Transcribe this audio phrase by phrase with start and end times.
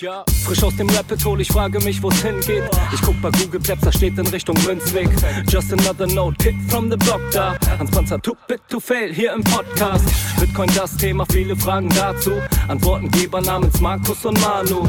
[0.00, 2.62] Ja, frisch aus dem Rapid Hole, ich frage mich, wo's hingeht.
[2.94, 5.08] Ich guck bei Google Maps, da steht in Richtung Münzweg.
[5.48, 7.56] Just another note, Kid from the block da.
[7.80, 10.04] Hans Panzer, too bit to fail, hier im Podcast.
[10.38, 12.30] Bitcoin das Thema, viele Fragen dazu.
[12.68, 14.88] Antwortengeber namens Markus und Manu.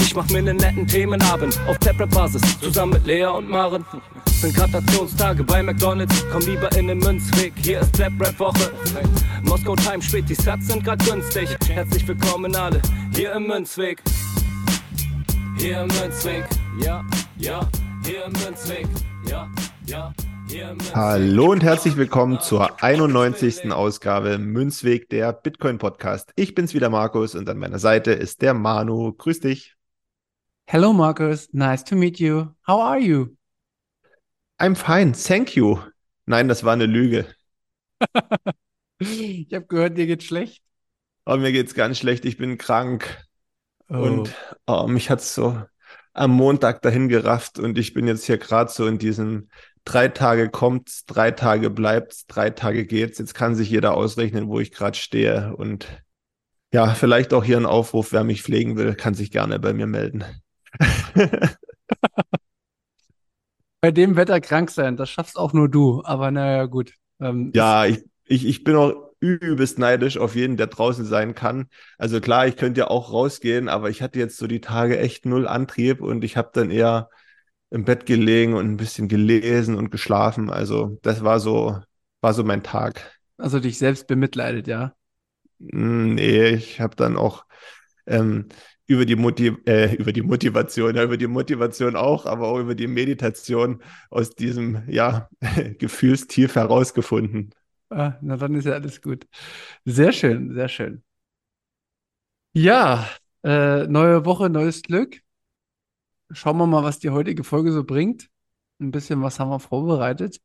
[0.00, 3.84] Ich mach mir nen netten Themenabend auf Taprap-Basis, zusammen mit Lea und Maren.
[4.40, 8.72] Sind Gratationstage bei McDonalds, komm lieber in den Münzweg, hier ist Trap-Rap-Woche.
[9.42, 11.48] Moskau Time spät, die Sats sind grad günstig.
[11.68, 12.80] Herzlich willkommen alle,
[13.14, 14.00] hier im Münzweg.
[15.58, 16.44] Hier im Münzweg,
[16.80, 17.04] ja,
[17.36, 17.68] ja,
[18.04, 18.86] hier im Münzweg,
[19.28, 19.50] ja,
[19.86, 20.14] ja.
[20.94, 23.72] Hallo und herzlich willkommen zur 91.
[23.72, 26.32] Ausgabe Münzweg der Bitcoin Podcast.
[26.36, 29.12] Ich bin's wieder Markus und an meiner Seite ist der Manu.
[29.12, 29.74] Grüß dich.
[30.66, 32.46] Hello Markus, nice to meet you.
[32.64, 33.36] How are you?
[34.60, 35.80] I'm fine, thank you.
[36.24, 37.26] Nein, das war eine Lüge.
[39.00, 40.62] ich habe gehört, dir geht's schlecht.
[41.26, 42.24] Oh, mir geht's ganz schlecht.
[42.24, 43.27] Ich bin krank.
[43.88, 43.96] Oh.
[43.96, 44.34] Und
[44.66, 45.60] oh, mich hat's so
[46.12, 49.48] am Montag dahin gerafft und ich bin jetzt hier gerade so in diesem
[49.84, 53.18] drei Tage kommt's, drei Tage bleibt's, drei Tage geht's.
[53.18, 55.86] Jetzt kann sich jeder ausrechnen, wo ich gerade stehe und
[56.72, 59.86] ja, vielleicht auch hier ein Aufruf, wer mich pflegen will, kann sich gerne bei mir
[59.86, 60.24] melden.
[63.80, 66.92] bei dem Wetter krank sein, das schaffst auch nur du, aber naja, gut.
[67.20, 71.66] Ähm, ja, ich, ich, ich bin auch übelst neidisch auf jeden, der draußen sein kann.
[71.98, 75.26] Also klar, ich könnte ja auch rausgehen, aber ich hatte jetzt so die Tage echt
[75.26, 77.10] null Antrieb und ich habe dann eher
[77.70, 80.50] im Bett gelegen und ein bisschen gelesen und geschlafen.
[80.50, 81.78] Also das war so,
[82.20, 83.12] war so mein Tag.
[83.36, 84.94] Also dich selbst bemitleidet, ja?
[85.60, 87.44] Hm, nee, ich habe dann auch
[88.06, 88.48] ähm,
[88.86, 92.74] über die, Motiv äh, über die Motivation, ja, über die Motivation auch, aber auch über
[92.74, 95.28] die Meditation aus diesem ja,
[95.78, 97.50] Gefühlstief herausgefunden.
[97.90, 99.26] Ah, na dann ist ja alles gut.
[99.84, 101.02] Sehr schön, sehr schön.
[102.52, 103.08] Ja,
[103.44, 105.20] äh, neue Woche, neues Glück.
[106.30, 108.28] Schauen wir mal, was die heutige Folge so bringt.
[108.80, 110.40] Ein bisschen was haben wir vorbereitet.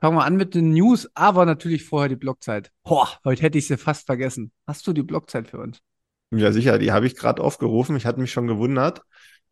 [0.00, 2.70] Fangen wir an mit den News, aber natürlich vorher die Blockzeit.
[2.82, 4.52] Boah, heute hätte ich sie fast vergessen.
[4.66, 5.80] Hast du die Blockzeit für uns?
[6.30, 7.96] Ja, sicher, die habe ich gerade aufgerufen.
[7.96, 9.00] Ich hatte mich schon gewundert,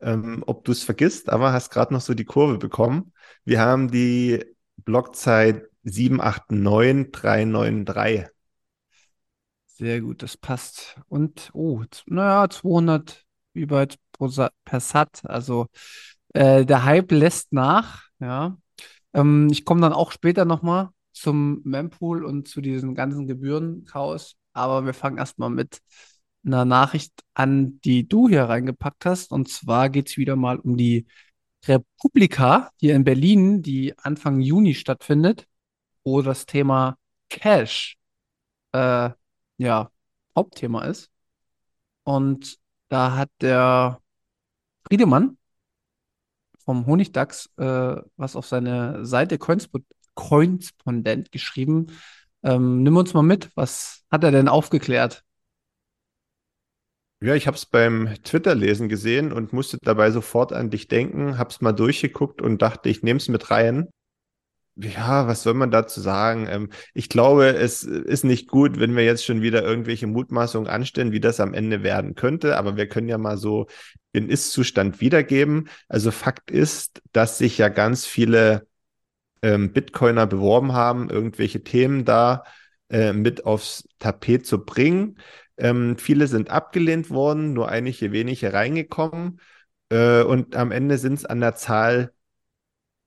[0.01, 3.13] ähm, ob du es vergisst, aber hast gerade noch so die Kurve bekommen.
[3.45, 4.45] Wir haben die
[4.77, 8.27] Blockzeit 789393.
[9.67, 11.01] Sehr gut, das passt.
[11.09, 13.25] Und, oh, naja, 200
[13.55, 13.99] Byte
[14.65, 15.23] per Sat.
[15.25, 15.67] Also
[16.33, 18.05] äh, der Hype lässt nach.
[18.21, 18.57] Ja.
[19.13, 24.37] Ähm, ich komme dann auch später nochmal zum Mempool und zu diesen ganzen Gebührenchaos.
[24.53, 25.81] Aber wir fangen erstmal mit
[26.45, 29.33] einer Nachricht an, die du hier reingepackt hast.
[29.33, 31.07] Und zwar geht es wieder mal um die
[31.67, 35.49] Republika hier in Berlin, die Anfang Juni stattfindet
[36.05, 36.97] wo das Thema
[37.31, 37.97] Cash
[38.73, 39.11] äh,
[39.59, 39.91] ja
[40.37, 41.11] Hauptthema ist.
[42.05, 44.01] Und da hat der
[44.87, 45.39] Friedemann
[46.65, 49.39] vom Honigdachs äh, was auf seine Seite
[50.15, 51.87] Coinspondent geschrieben.
[52.43, 55.25] Ähm, nimm uns mal mit, was hat er denn aufgeklärt?
[57.23, 61.49] Ja, ich habe es beim Twitter-Lesen gesehen und musste dabei sofort an dich denken, habe
[61.49, 63.89] es mal durchgeguckt und dachte, ich nehme es mit rein.
[64.77, 66.49] Ja, was soll man dazu sagen?
[66.51, 71.13] Ähm, ich glaube, es ist nicht gut, wenn wir jetzt schon wieder irgendwelche Mutmaßungen anstellen,
[71.13, 72.57] wie das am Ende werden könnte.
[72.57, 73.67] Aber wir können ja mal so
[74.17, 75.69] den Ist-Zustand wiedergeben.
[75.89, 78.67] Also Fakt ist, dass sich ja ganz viele
[79.43, 82.45] ähm, Bitcoiner beworben haben, irgendwelche Themen da
[82.91, 85.19] äh, mit aufs Tapet zu bringen.
[85.57, 89.41] Ähm, viele sind abgelehnt worden, nur einige wenige reingekommen.
[89.91, 92.13] Äh, und am Ende sind es an der Zahl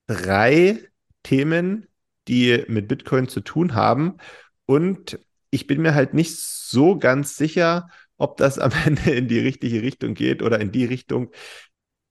[0.06, 0.88] drei
[1.28, 1.86] Themen,
[2.26, 4.16] die mit Bitcoin zu tun haben.
[4.64, 5.18] Und
[5.50, 9.82] ich bin mir halt nicht so ganz sicher, ob das am Ende in die richtige
[9.82, 11.30] Richtung geht oder in die Richtung,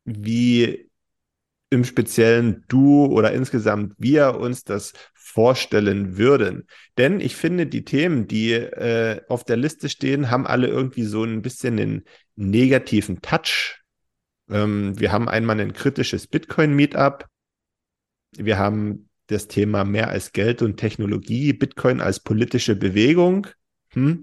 [0.05, 0.87] wie
[1.71, 6.67] im Speziellen du oder insgesamt wir uns das vorstellen würden.
[6.99, 11.23] Denn ich finde, die Themen, die äh, auf der Liste stehen, haben alle irgendwie so
[11.23, 12.03] ein bisschen einen
[12.35, 13.81] negativen Touch.
[14.49, 17.25] Ähm, wir haben einmal ein kritisches Bitcoin-Meetup.
[18.37, 23.47] Wir haben das Thema mehr als Geld und Technologie, Bitcoin als politische Bewegung.
[23.89, 24.21] Hm.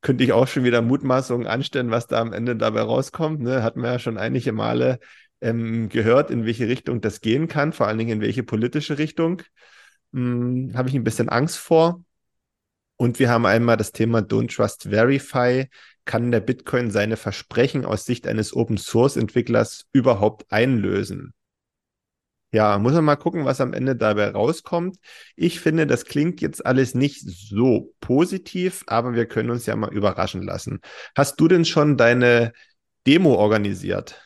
[0.00, 3.40] Könnte ich auch schon wieder Mutmaßungen anstellen, was da am Ende dabei rauskommt.
[3.40, 3.62] Ne?
[3.62, 4.98] Hatten wir ja schon einige Male
[5.40, 9.42] ähm, gehört, in welche Richtung das gehen kann, vor allen Dingen in welche politische Richtung.
[10.12, 12.04] Hm, Habe ich ein bisschen Angst vor.
[12.96, 15.68] Und wir haben einmal das Thema Don't Trust Verify.
[16.04, 21.32] Kann der Bitcoin seine Versprechen aus Sicht eines Open Source Entwicklers überhaupt einlösen?
[22.54, 24.98] Ja, muss man mal gucken, was am Ende dabei rauskommt.
[25.36, 29.90] Ich finde, das klingt jetzt alles nicht so positiv, aber wir können uns ja mal
[29.92, 30.80] überraschen lassen.
[31.16, 32.52] Hast du denn schon deine
[33.06, 34.20] Demo organisiert.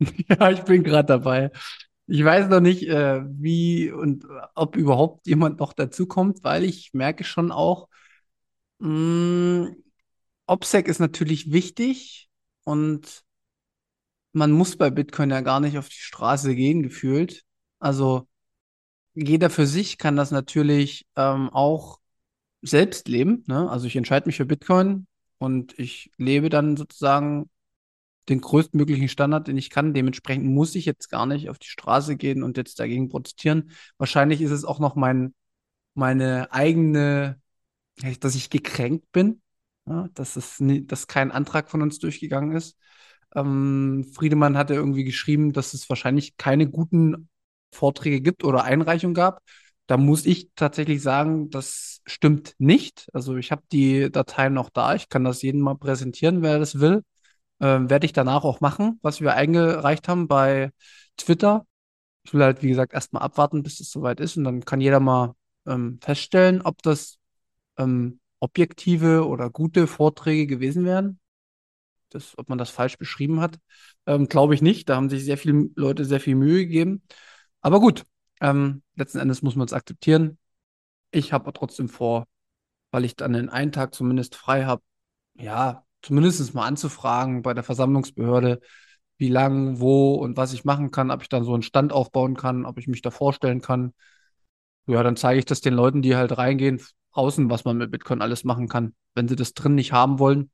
[0.28, 1.50] Ja, ich bin gerade dabei.
[2.06, 4.24] Ich weiß noch nicht, äh, wie und
[4.54, 7.88] ob überhaupt jemand noch dazukommt, weil ich merke schon auch,
[8.80, 9.70] mh,
[10.46, 12.30] OPSEC ist natürlich wichtig
[12.64, 13.24] und
[14.32, 17.44] man muss bei Bitcoin ja gar nicht auf die Straße gehen, gefühlt.
[17.78, 18.28] Also
[19.14, 21.98] jeder für sich kann das natürlich ähm, auch
[22.62, 23.44] selbst leben.
[23.46, 23.68] Ne?
[23.70, 25.06] Also ich entscheide mich für Bitcoin
[25.38, 27.50] und ich lebe dann sozusagen
[28.28, 29.94] den größtmöglichen Standard, den ich kann.
[29.94, 33.70] Dementsprechend muss ich jetzt gar nicht auf die Straße gehen und jetzt dagegen protestieren.
[33.96, 35.34] Wahrscheinlich ist es auch noch mein,
[35.94, 37.40] meine eigene,
[38.20, 39.40] dass ich gekränkt bin,
[39.86, 42.76] ja, dass es nie, dass kein Antrag von uns durchgegangen ist.
[43.34, 47.28] Ähm, Friedemann hatte irgendwie geschrieben, dass es wahrscheinlich keine guten
[47.72, 49.42] Vorträge gibt oder Einreichungen gab.
[49.86, 53.08] Da muss ich tatsächlich sagen, das stimmt nicht.
[53.12, 54.94] Also ich habe die Dateien noch da.
[54.94, 57.02] Ich kann das jedem mal präsentieren, wer das will.
[57.60, 60.72] Ähm, werde ich danach auch machen, was wir eingereicht haben bei
[61.16, 61.66] Twitter.
[62.24, 64.36] Ich will halt, wie gesagt, erstmal abwarten, bis es soweit ist.
[64.36, 65.34] Und dann kann jeder mal
[65.66, 67.18] ähm, feststellen, ob das
[67.78, 71.18] ähm, objektive oder gute Vorträge gewesen wären.
[72.10, 73.58] Das, ob man das falsch beschrieben hat,
[74.06, 74.88] ähm, glaube ich nicht.
[74.88, 77.02] Da haben sich sehr viele Leute sehr viel Mühe gegeben.
[77.60, 78.04] Aber gut,
[78.40, 80.38] ähm, letzten Endes muss man es akzeptieren.
[81.10, 82.26] Ich habe trotzdem vor,
[82.90, 84.82] weil ich dann in einen Tag zumindest frei habe,
[85.34, 88.60] ja, zumindest mal anzufragen bei der Versammlungsbehörde,
[89.18, 92.36] wie lang, wo und was ich machen kann, ob ich dann so einen Stand aufbauen
[92.36, 93.92] kann, ob ich mich da vorstellen kann.
[94.86, 96.80] Ja, dann zeige ich das den Leuten, die halt reingehen,
[97.12, 100.50] außen, was man mit Bitcoin alles machen kann, wenn sie das drin nicht haben wollen.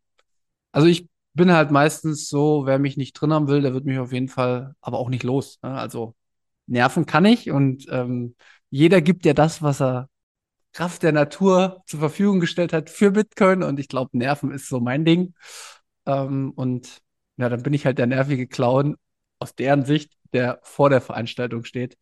[0.73, 3.99] Also ich bin halt meistens so, wer mich nicht drin haben will, der wird mich
[3.99, 5.59] auf jeden Fall aber auch nicht los.
[5.63, 5.71] Ne?
[5.71, 6.15] Also
[6.67, 8.37] nerven kann ich und ähm,
[8.71, 10.09] jeder gibt ja das, was er
[10.73, 14.81] Kraft der Natur zur Verfügung gestellt hat für Bitcoin und ich glaube, Nerven ist so
[14.81, 15.35] mein Ding.
[16.07, 17.01] Ähm, und
[17.37, 18.97] ja, dann bin ich halt der nervige Clown
[19.39, 21.97] aus deren Sicht, der vor der Veranstaltung steht.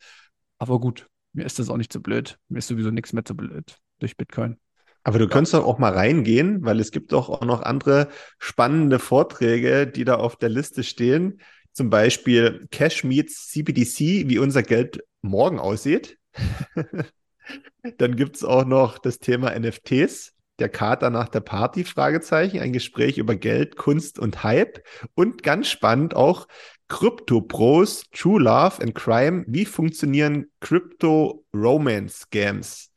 [0.58, 2.38] Aber gut, mir ist das auch nicht so blöd.
[2.48, 4.58] Mir ist sowieso nichts mehr zu blöd durch Bitcoin.
[5.04, 8.08] Aber du könntest doch auch mal reingehen, weil es gibt doch auch noch andere
[8.38, 11.40] spannende Vorträge, die da auf der Liste stehen.
[11.72, 16.18] Zum Beispiel Cash Meets CBDC, wie unser Geld morgen aussieht.
[17.98, 22.72] Dann gibt es auch noch das Thema NFTs, der Kater nach der Party, Fragezeichen, ein
[22.72, 24.84] Gespräch über Geld, Kunst und Hype.
[25.14, 26.46] Und ganz spannend auch
[26.86, 29.44] Crypto Pros, True Love and Crime.
[29.48, 32.91] Wie funktionieren Crypto Romance Scams?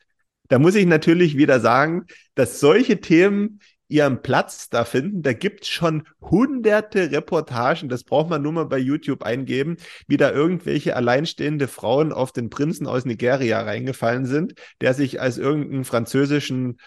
[0.47, 2.06] Da muss ich natürlich wieder sagen,
[2.36, 5.21] dass solche Themen ihren Platz da finden.
[5.21, 9.77] Da gibt es schon hunderte Reportagen, das braucht man nur mal bei YouTube eingeben,
[10.07, 15.38] wie da irgendwelche alleinstehende Frauen auf den Prinzen aus Nigeria reingefallen sind, der sich als
[15.38, 16.77] irgendeinen französischen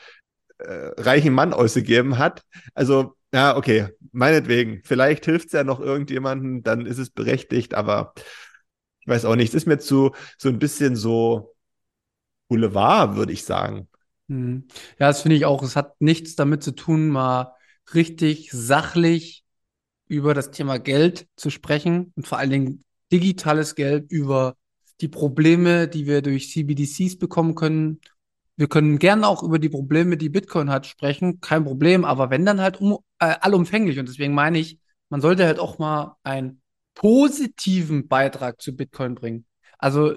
[0.58, 2.42] äh, reichen Mann ausgegeben hat.
[2.74, 4.80] Also, ja, okay, meinetwegen.
[4.84, 8.14] Vielleicht hilft es ja noch irgendjemanden, dann ist es berechtigt, aber
[9.00, 9.50] ich weiß auch nicht.
[9.50, 11.54] Es ist mir zu so ein bisschen so
[12.48, 13.88] Boulevard, würde ich sagen.
[14.28, 14.64] Hm.
[14.98, 15.62] Ja, das finde ich auch.
[15.62, 17.54] Es hat nichts damit zu tun, mal
[17.94, 19.44] richtig sachlich
[20.08, 24.56] über das Thema Geld zu sprechen und vor allen Dingen digitales Geld über
[25.00, 28.00] die Probleme, die wir durch CBDCs bekommen können.
[28.56, 32.44] Wir können gerne auch über die Probleme, die Bitcoin hat, sprechen, kein Problem, aber wenn
[32.44, 33.98] dann halt um, äh, allumfänglich.
[33.98, 34.78] Und deswegen meine ich,
[35.10, 36.60] man sollte halt auch mal einen
[36.94, 39.46] positiven Beitrag zu Bitcoin bringen.
[39.78, 40.14] Also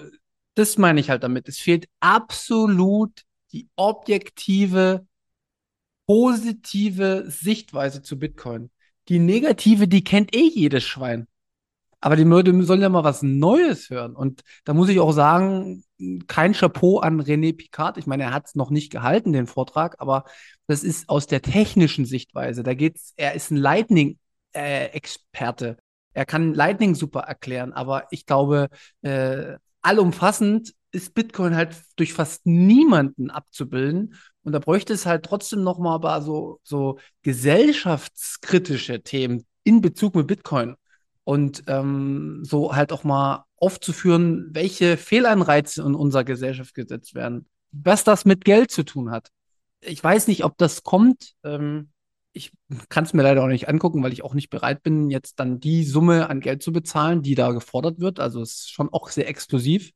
[0.54, 1.48] das meine ich halt damit.
[1.48, 5.06] Es fehlt absolut die objektive,
[6.06, 8.70] positive Sichtweise zu Bitcoin.
[9.08, 11.26] Die negative, die kennt eh jedes Schwein.
[12.00, 14.16] Aber die Leute sollen ja mal was Neues hören.
[14.16, 15.84] Und da muss ich auch sagen,
[16.26, 17.96] kein Chapeau an René Picard.
[17.96, 20.24] Ich meine, er hat es noch nicht gehalten, den Vortrag, aber
[20.66, 22.64] das ist aus der technischen Sichtweise.
[22.64, 25.68] Da geht's, er ist ein Lightning-Experte.
[25.68, 25.76] Äh,
[26.14, 28.68] er kann Lightning super erklären, aber ich glaube,
[29.02, 34.14] äh, allumfassend ist Bitcoin halt durch fast niemanden abzubilden.
[34.42, 40.14] Und da bräuchte es halt trotzdem noch mal aber so, so gesellschaftskritische Themen in Bezug
[40.14, 40.76] mit Bitcoin.
[41.24, 47.48] Und ähm, so halt auch mal aufzuführen, welche Fehlanreize in unserer Gesellschaft gesetzt werden.
[47.70, 49.28] Was das mit Geld zu tun hat.
[49.80, 51.34] Ich weiß nicht, ob das kommt.
[51.44, 51.91] Ähm,
[52.32, 52.52] ich
[52.88, 55.60] kann es mir leider auch nicht angucken, weil ich auch nicht bereit bin, jetzt dann
[55.60, 58.20] die Summe an Geld zu bezahlen, die da gefordert wird.
[58.20, 59.92] Also es ist schon auch sehr exklusiv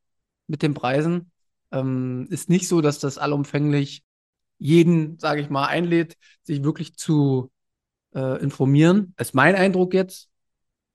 [0.47, 1.31] mit den Preisen.
[1.71, 4.03] Ähm, ist nicht so, dass das allumfänglich
[4.59, 7.51] jeden, sage ich mal, einlädt, sich wirklich zu
[8.13, 9.13] äh, informieren.
[9.17, 10.29] Ist mein Eindruck jetzt.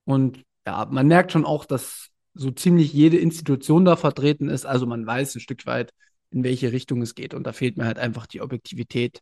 [0.05, 4.65] Und ja, man merkt schon auch, dass so ziemlich jede Institution da vertreten ist.
[4.65, 5.93] Also man weiß ein Stück weit,
[6.31, 7.35] in welche Richtung es geht.
[7.35, 9.21] Und da fehlt mir halt einfach die Objektivität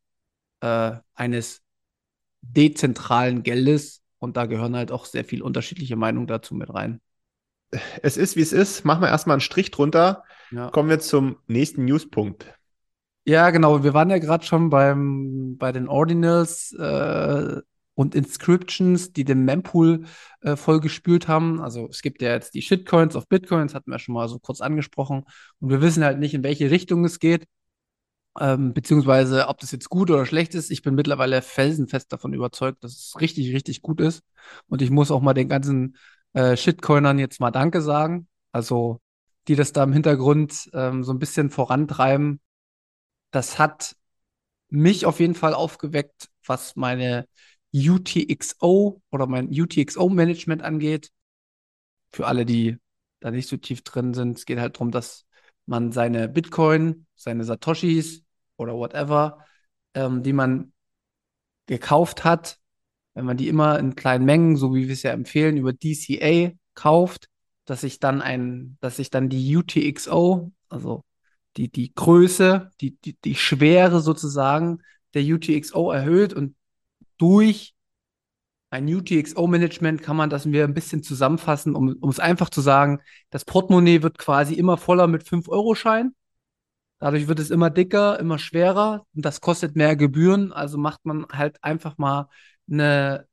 [0.61, 1.63] äh, eines
[2.43, 7.01] dezentralen Geldes, Und da gehören halt auch sehr viele unterschiedliche Meinungen dazu mit rein.
[8.03, 8.85] Es ist, wie es ist.
[8.85, 10.25] Machen wir erstmal einen Strich drunter.
[10.51, 10.71] Ja.
[10.71, 12.47] Kommen wir zum nächsten Newspunkt.
[13.25, 13.83] Ja, genau.
[13.83, 17.61] Wir waren ja gerade schon beim, bei den Ordinals äh,
[17.95, 20.05] und Inscriptions, die den Mempool
[20.41, 21.61] äh, vollgespült haben.
[21.61, 24.61] Also es gibt ja jetzt die Shitcoins auf Bitcoins, hatten wir schon mal so kurz
[24.61, 25.25] angesprochen.
[25.61, 27.47] Und wir wissen halt nicht, in welche Richtung es geht,
[28.41, 30.71] ähm, beziehungsweise ob das jetzt gut oder schlecht ist.
[30.71, 34.23] Ich bin mittlerweile felsenfest davon überzeugt, dass es richtig, richtig gut ist.
[34.69, 35.97] Und ich muss auch mal den ganzen
[36.33, 38.29] äh, Shitcoinern jetzt mal Danke sagen.
[38.51, 39.01] Also
[39.47, 42.41] die das da im Hintergrund ähm, so ein bisschen vorantreiben.
[43.31, 43.97] Das hat
[44.69, 47.27] mich auf jeden Fall aufgeweckt, was meine
[47.75, 51.11] UTXO oder mein UTXO-Management angeht.
[52.13, 52.79] Für alle, die
[53.21, 55.27] da nicht so tief drin sind, es geht halt darum, dass
[55.67, 58.25] man seine Bitcoin, seine Satoshis
[58.61, 59.45] oder whatever,
[59.95, 60.73] ähm, die man
[61.67, 62.59] gekauft hat,
[63.15, 66.53] wenn man die immer in kleinen Mengen, so wie wir es ja empfehlen, über DCA
[66.75, 67.29] kauft,
[67.65, 71.05] dass sich dann ein, dass sich dann die UTXO, also
[71.57, 74.83] die, die Größe, die, die, die Schwere sozusagen
[75.15, 76.55] der UTXO erhöht und
[77.19, 77.75] durch
[78.71, 83.01] ein UTXO-Management kann man das mir ein bisschen zusammenfassen, um es einfach zu sagen,
[83.31, 86.15] das Portemonnaie wird quasi immer voller mit 5-Euro-Schein.
[87.01, 90.53] Dadurch wird es immer dicker, immer schwerer und das kostet mehr Gebühren.
[90.53, 92.29] Also macht man halt einfach mal
[92.71, 93.27] eine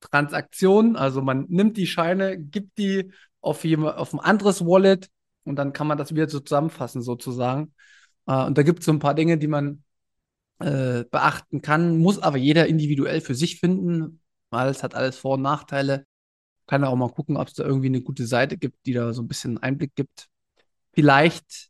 [0.00, 0.96] Transaktion.
[0.96, 5.10] Also man nimmt die Scheine, gibt die auf, auf ein anderes Wallet
[5.44, 7.74] und dann kann man das wieder so zusammenfassen sozusagen.
[8.26, 9.82] Äh, und da gibt es so ein paar Dinge, die man
[10.60, 14.20] äh, beachten kann, muss aber jeder individuell für sich finden,
[14.50, 16.06] weil es hat alles Vor- und Nachteile.
[16.66, 19.22] Kann auch mal gucken, ob es da irgendwie eine gute Seite gibt, die da so
[19.22, 20.28] ein bisschen Einblick gibt.
[20.92, 21.67] Vielleicht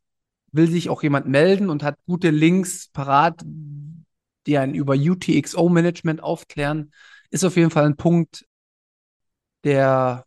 [0.52, 3.45] will sich auch jemand melden und hat gute Links parat,
[4.47, 6.93] die einen über UTXO-Management aufklären.
[7.31, 8.47] Ist auf jeden Fall ein Punkt,
[9.64, 10.25] der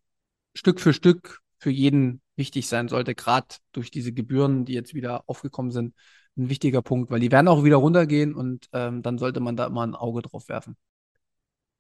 [0.54, 5.24] Stück für Stück für jeden wichtig sein sollte, gerade durch diese Gebühren, die jetzt wieder
[5.28, 5.94] aufgekommen sind,
[6.38, 9.68] ein wichtiger Punkt, weil die werden auch wieder runtergehen und ähm, dann sollte man da
[9.68, 10.75] immer ein Auge drauf werfen.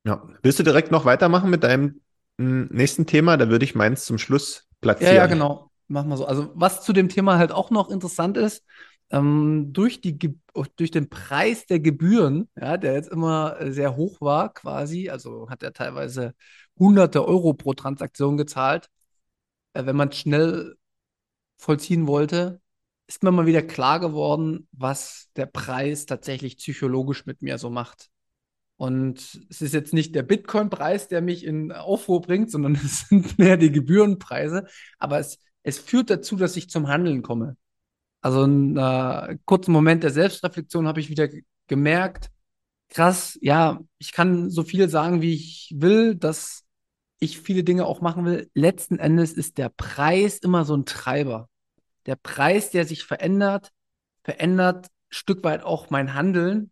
[0.03, 0.27] Ja.
[0.41, 2.01] Willst du direkt noch weitermachen mit deinem
[2.37, 3.37] hm, nächsten Thema?
[3.37, 5.15] Da würde ich meins zum Schluss platzieren.
[5.15, 5.70] Ja, ja, genau.
[5.91, 6.25] Machen wir so.
[6.25, 8.63] Also, was zu dem Thema halt auch noch interessant ist,
[9.09, 10.17] ähm, durch, die,
[10.77, 15.63] durch den Preis der Gebühren, ja, der jetzt immer sehr hoch war, quasi, also hat
[15.63, 16.33] er teilweise
[16.79, 18.89] hunderte Euro pro Transaktion gezahlt,
[19.73, 20.75] äh, wenn man schnell
[21.57, 22.61] vollziehen wollte,
[23.07, 28.09] ist mir mal wieder klar geworden, was der Preis tatsächlich psychologisch mit mir so macht.
[28.77, 33.37] Und es ist jetzt nicht der Bitcoin-Preis, der mich in Aufruhr bringt, sondern es sind
[33.37, 34.67] mehr die Gebührenpreise.
[34.99, 37.57] Aber es, es führt dazu, dass ich zum Handeln komme.
[38.21, 41.27] Also in einem kurzen Moment der Selbstreflexion habe ich wieder
[41.67, 42.29] gemerkt,
[42.89, 46.65] krass, ja, ich kann so viel sagen, wie ich will, dass
[47.19, 48.49] ich viele Dinge auch machen will.
[48.53, 51.49] Letzten Endes ist der Preis immer so ein Treiber.
[52.05, 53.71] Der Preis, der sich verändert,
[54.23, 56.71] verändert ein Stück weit auch mein Handeln.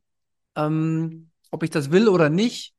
[0.56, 2.74] Ähm, ob ich das will oder nicht,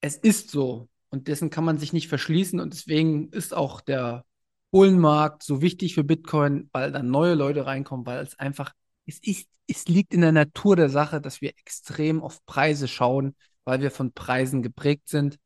[0.00, 0.88] es ist so.
[1.08, 2.60] Und dessen kann man sich nicht verschließen.
[2.60, 4.24] Und deswegen ist auch der
[4.72, 8.72] Bullenmarkt so wichtig für Bitcoin, weil dann neue Leute reinkommen, weil es einfach,
[9.06, 13.36] es ist, es liegt in der Natur der Sache, dass wir extrem auf Preise schauen,
[13.64, 15.38] weil wir von Preisen geprägt sind.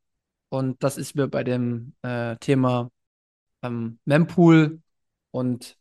[0.49, 2.91] Und das ist mir bei dem äh, Thema
[3.63, 4.81] ähm, Mempool
[5.33, 5.77] und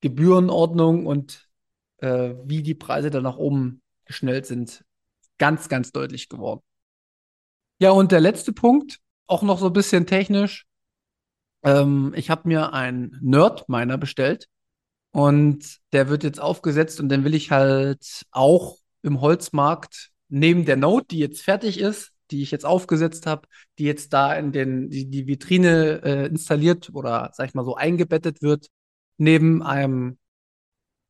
[0.00, 1.48] Gebührenordnung und
[1.98, 4.84] äh, wie die Preise dann nach oben geschnellt sind,
[5.38, 6.62] ganz, ganz deutlich geworden.
[7.78, 10.67] Ja, und der letzte Punkt, auch noch so ein bisschen technisch.
[11.62, 14.48] Ähm, ich habe mir einen Nerd-Miner bestellt
[15.12, 20.76] und der wird jetzt aufgesetzt und den will ich halt auch im Holzmarkt neben der
[20.76, 23.48] Note, die jetzt fertig ist, die ich jetzt aufgesetzt habe,
[23.78, 27.74] die jetzt da in den, die, die Vitrine äh, installiert oder sag ich mal so
[27.76, 28.68] eingebettet wird,
[29.16, 30.18] neben einem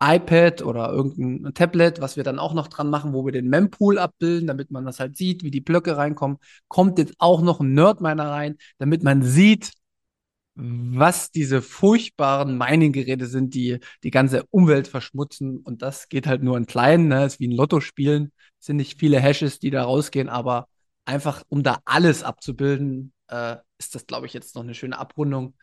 [0.01, 3.99] iPad oder irgendein Tablet, was wir dann auch noch dran machen, wo wir den Mempool
[3.99, 6.39] abbilden, damit man das halt sieht, wie die Blöcke reinkommen,
[6.69, 9.73] kommt jetzt auch noch ein Nerdminer rein, damit man sieht,
[10.61, 15.59] was diese furchtbaren Mining-Geräte sind, die die ganze Umwelt verschmutzen.
[15.59, 17.25] Und das geht halt nur in kleinen, ne?
[17.25, 18.33] ist wie ein Lotto spielen.
[18.59, 20.67] Es sind nicht viele Hashes, die da rausgehen, aber
[21.05, 25.55] einfach, um da alles abzubilden, äh, ist das, glaube ich, jetzt noch eine schöne Abrundung.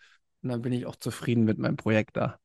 [0.41, 2.39] Und dann bin ich auch zufrieden mit meinem Projekt da.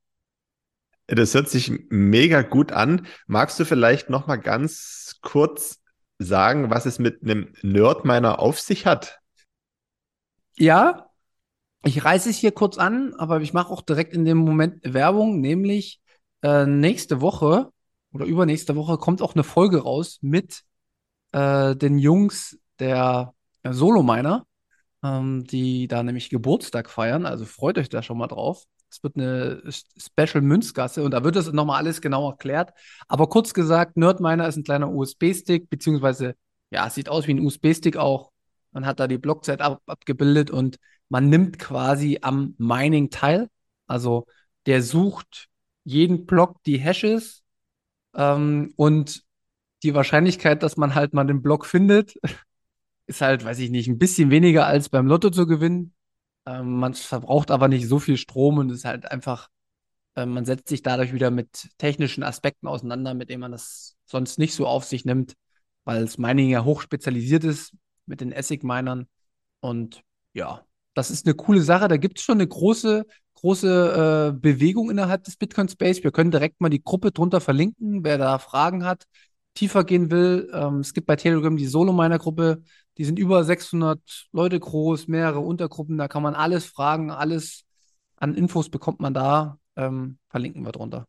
[1.07, 3.07] Das hört sich mega gut an.
[3.27, 5.81] Magst du vielleicht noch mal ganz kurz
[6.19, 9.19] sagen, was es mit einem Nerdminer auf sich hat?
[10.57, 11.10] Ja,
[11.83, 15.41] ich reiße es hier kurz an, aber ich mache auch direkt in dem Moment Werbung,
[15.41, 16.01] nämlich
[16.43, 17.71] äh, nächste Woche
[18.13, 20.63] oder übernächste Woche kommt auch eine Folge raus mit
[21.31, 23.33] äh, den Jungs der
[23.63, 24.45] äh, Solo Miner.
[25.03, 27.25] ähm, die da nämlich Geburtstag feiern.
[27.25, 28.65] Also freut euch da schon mal drauf.
[28.89, 29.61] Es wird eine
[29.97, 32.71] Special Münzgasse und da wird das nochmal alles genau erklärt.
[33.07, 36.35] Aber kurz gesagt, Nerdminer ist ein kleiner USB-Stick, beziehungsweise,
[36.71, 38.31] ja, sieht aus wie ein USB-Stick auch.
[38.71, 40.77] Man hat da die Blockzeit ab, abgebildet und
[41.11, 43.49] man nimmt quasi am Mining teil.
[43.85, 44.25] Also
[44.65, 45.49] der sucht
[45.83, 47.43] jeden Block die Hashes
[48.15, 49.23] ähm, und
[49.83, 52.15] die Wahrscheinlichkeit, dass man halt mal den Block findet,
[53.07, 55.93] ist halt, weiß ich nicht, ein bisschen weniger als beim Lotto zu gewinnen.
[56.45, 59.49] Ähm, man verbraucht aber nicht so viel Strom und ist halt einfach,
[60.15, 64.39] äh, man setzt sich dadurch wieder mit technischen Aspekten auseinander, mit denen man das sonst
[64.39, 65.33] nicht so auf sich nimmt,
[65.83, 67.73] weil das Mining ja hoch spezialisiert ist
[68.05, 69.07] mit den Essig-Minern.
[69.59, 70.03] Und
[70.33, 71.87] ja, das ist eine coole Sache.
[71.87, 73.05] Da gibt es schon eine große,
[73.35, 76.03] große äh, Bewegung innerhalb des Bitcoin Space.
[76.03, 79.05] Wir können direkt mal die Gruppe drunter verlinken, wer da Fragen hat,
[79.53, 80.49] tiefer gehen will.
[80.53, 82.63] Ähm, es gibt bei Telegram die Solo-Miner-Gruppe.
[82.97, 85.97] Die sind über 600 Leute groß, mehrere Untergruppen.
[85.97, 87.63] Da kann man alles fragen, alles
[88.17, 89.57] an Infos bekommt man da.
[89.75, 91.07] Ähm, verlinken wir drunter.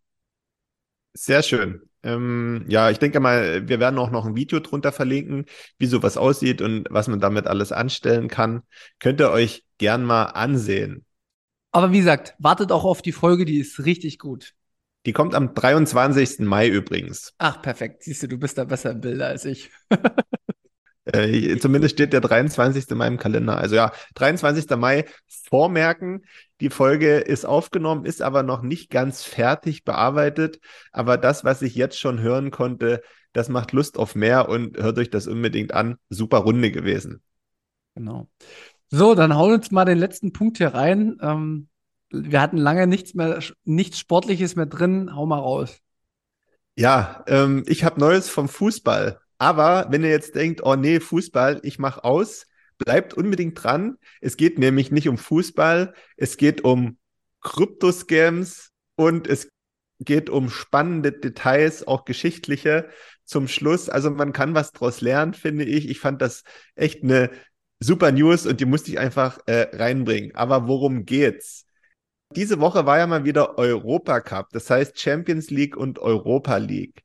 [1.15, 1.83] Sehr schön.
[2.03, 5.47] Ähm, ja, ich denke mal, wir werden auch noch ein Video drunter verlinken,
[5.79, 8.63] wie sowas aussieht und was man damit alles anstellen kann.
[8.99, 11.05] Könnt ihr euch gern mal ansehen.
[11.71, 14.55] Aber wie gesagt, wartet auch auf die Folge, die ist richtig gut.
[15.07, 16.41] Die kommt am 23.
[16.41, 17.33] Mai übrigens.
[17.39, 18.05] Ach, perfekt.
[18.05, 19.71] Siehst du, du bist da besser im Bilder als ich.
[21.05, 22.91] Äh, zumindest steht der 23.
[22.91, 23.57] Mai im Kalender.
[23.59, 24.77] Also ja, 23.
[24.77, 26.25] Mai vormerken.
[26.61, 30.61] Die Folge ist aufgenommen, ist aber noch nicht ganz fertig bearbeitet.
[30.93, 34.99] Aber das, was ich jetzt schon hören konnte, das macht Lust auf mehr und hört
[34.99, 35.97] euch das unbedingt an.
[36.09, 37.23] Super Runde gewesen.
[37.95, 38.29] Genau.
[38.91, 41.17] So, dann hauen wir uns mal den letzten Punkt hier rein.
[41.21, 41.69] Ähm,
[42.11, 45.15] wir hatten lange nichts mehr, nichts Sportliches mehr drin.
[45.17, 45.79] Hau mal raus.
[46.77, 49.19] Ja, ähm, ich habe Neues vom Fußball.
[49.43, 52.47] Aber wenn ihr jetzt denkt, oh nee, Fußball, ich mache aus,
[52.79, 53.97] bleibt unbedingt dran.
[54.21, 56.97] Es geht nämlich nicht um Fußball, es geht um
[57.41, 59.49] Kryptoscams und es
[59.99, 62.89] geht um spannende Details, auch geschichtliche
[63.25, 63.89] zum Schluss.
[63.89, 65.89] Also man kann was draus lernen, finde ich.
[65.89, 66.45] Ich fand das
[66.77, 67.29] echt eine
[67.81, 70.37] super News und die musste ich einfach äh, reinbringen.
[70.37, 71.67] Aber worum geht's?
[72.37, 77.03] Diese Woche war ja mal wieder Europa Cup, das heißt Champions League und Europa League.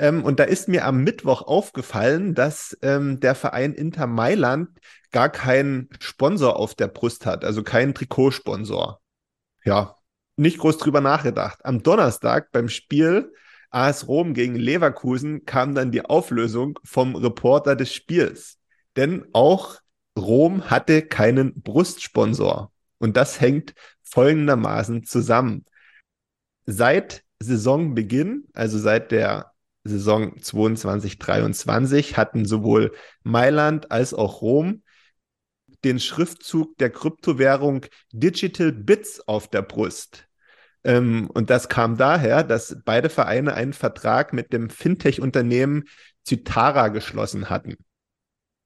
[0.00, 4.70] Ähm, und da ist mir am Mittwoch aufgefallen, dass ähm, der Verein Inter Mailand
[5.12, 9.02] gar keinen Sponsor auf der Brust hat, also keinen Trikotsponsor.
[9.62, 9.96] Ja,
[10.36, 11.64] nicht groß drüber nachgedacht.
[11.66, 13.34] Am Donnerstag beim Spiel
[13.68, 18.58] AS Rom gegen Leverkusen kam dann die Auflösung vom Reporter des Spiels.
[18.96, 19.80] Denn auch
[20.18, 22.72] Rom hatte keinen Brustsponsor.
[22.96, 25.66] Und das hängt folgendermaßen zusammen.
[26.64, 29.49] Seit Saisonbeginn, also seit der
[29.84, 34.82] Saison 22-23 hatten sowohl Mailand als auch Rom
[35.84, 40.28] den Schriftzug der Kryptowährung Digital Bits auf der Brust.
[40.84, 45.84] Ähm, und das kam daher, dass beide Vereine einen Vertrag mit dem Fintech-Unternehmen
[46.26, 47.76] Cytara geschlossen hatten.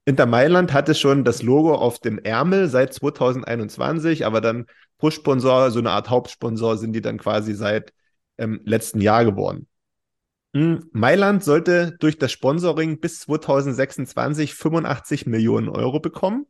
[0.07, 4.67] Inter Mailand hatte schon das Logo auf dem Ärmel seit 2021, aber dann
[4.99, 7.93] Push-Sponsor, so eine Art Hauptsponsor sind die dann quasi seit
[8.37, 9.67] ähm, letzten Jahr geworden.
[10.55, 16.47] Hm, Mailand sollte durch das Sponsoring bis 2026 85 Millionen Euro bekommen.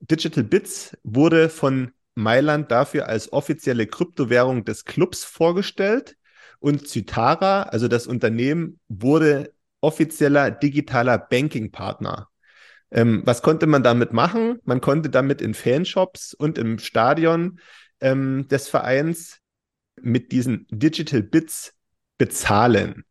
[0.00, 6.16] Digital Bits wurde von Mailand dafür als offizielle Kryptowährung des Clubs vorgestellt
[6.60, 12.28] und Cytara, also das Unternehmen, wurde offizieller digitaler Banking-Partner.
[12.90, 14.60] Ähm, was konnte man damit machen?
[14.64, 17.58] Man konnte damit in Fanshops und im Stadion
[18.00, 19.40] ähm, des Vereins
[20.00, 21.74] mit diesen Digital Bits
[22.18, 23.04] bezahlen.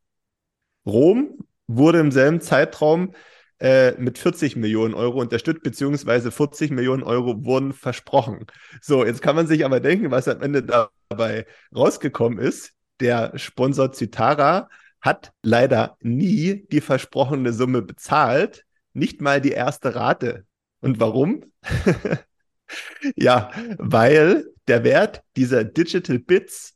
[0.86, 3.14] Rom wurde im selben Zeitraum
[3.60, 8.46] äh, mit 40 Millionen Euro unterstützt, beziehungsweise 40 Millionen Euro wurden versprochen.
[8.82, 12.74] So, jetzt kann man sich aber denken, was am Ende dabei rausgekommen ist.
[13.00, 14.70] Der Sponsor Citara
[15.02, 20.46] hat leider nie die versprochene Summe bezahlt, nicht mal die erste Rate.
[20.82, 21.46] Und warum?
[23.16, 26.76] ja, weil der Wert dieser Digital Bits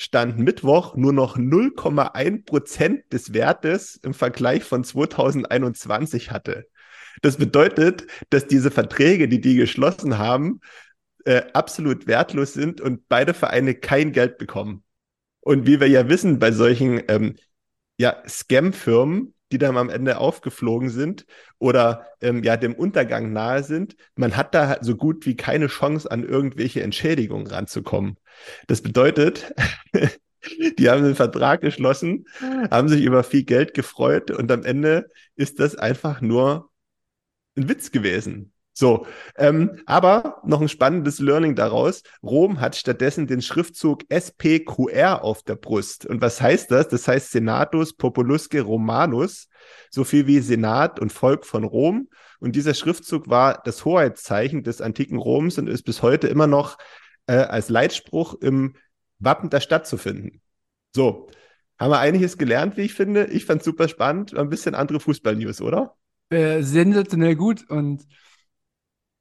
[0.00, 6.66] stand Mittwoch nur noch 0,1 Prozent des Wertes im Vergleich von 2021 hatte.
[7.20, 10.60] Das bedeutet, dass diese Verträge, die die geschlossen haben,
[11.26, 14.84] äh, absolut wertlos sind und beide Vereine kein Geld bekommen.
[15.40, 17.36] Und wie wir ja wissen, bei solchen ähm,
[17.98, 21.26] ja, Scam-Firmen, die dann am Ende aufgeflogen sind
[21.58, 26.10] oder ähm, ja dem Untergang nahe sind, man hat da so gut wie keine Chance,
[26.10, 28.16] an irgendwelche Entschädigungen ranzukommen.
[28.66, 29.52] Das bedeutet,
[30.78, 32.26] die haben einen Vertrag geschlossen,
[32.70, 36.70] haben sich über viel Geld gefreut und am Ende ist das einfach nur
[37.56, 38.52] ein Witz gewesen.
[38.72, 42.02] So, ähm, aber noch ein spannendes Learning daraus.
[42.22, 46.06] Rom hat stattdessen den Schriftzug SPQR auf der Brust.
[46.06, 46.88] Und was heißt das?
[46.88, 49.48] Das heißt Senatus Populusque Romanus,
[49.90, 52.08] so viel wie Senat und Volk von Rom.
[52.38, 56.78] Und dieser Schriftzug war das Hoheitszeichen des antiken Roms und ist bis heute immer noch
[57.30, 58.74] äh, als Leitspruch im
[59.20, 60.42] Wappen der Stadt zu finden.
[60.94, 61.28] So,
[61.78, 63.26] haben wir einiges gelernt, wie ich finde.
[63.26, 64.36] Ich fand es super spannend.
[64.36, 65.96] Ein bisschen andere Fußball-News, oder?
[66.30, 67.70] Äh, sensationell gut.
[67.70, 68.04] Und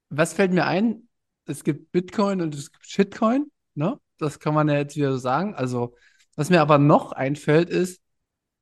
[0.09, 1.07] was fällt mir ein?
[1.45, 3.51] Es gibt Bitcoin und es gibt Shitcoin.
[3.75, 3.99] Ne?
[4.17, 5.53] Das kann man ja jetzt wieder so sagen.
[5.53, 5.95] Also,
[6.35, 8.01] was mir aber noch einfällt, ist,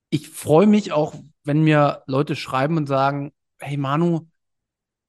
[0.10, 4.28] ich freue mich auch, wenn mir Leute schreiben und sagen, hey Manu,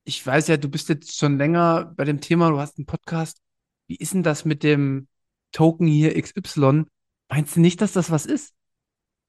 [0.04, 3.40] ich weiß ja, du bist jetzt schon länger bei dem Thema, du hast einen Podcast.
[3.88, 5.08] Wie ist denn das mit dem
[5.52, 6.84] Token hier XY?
[7.28, 8.54] Meinst du nicht, dass das was ist?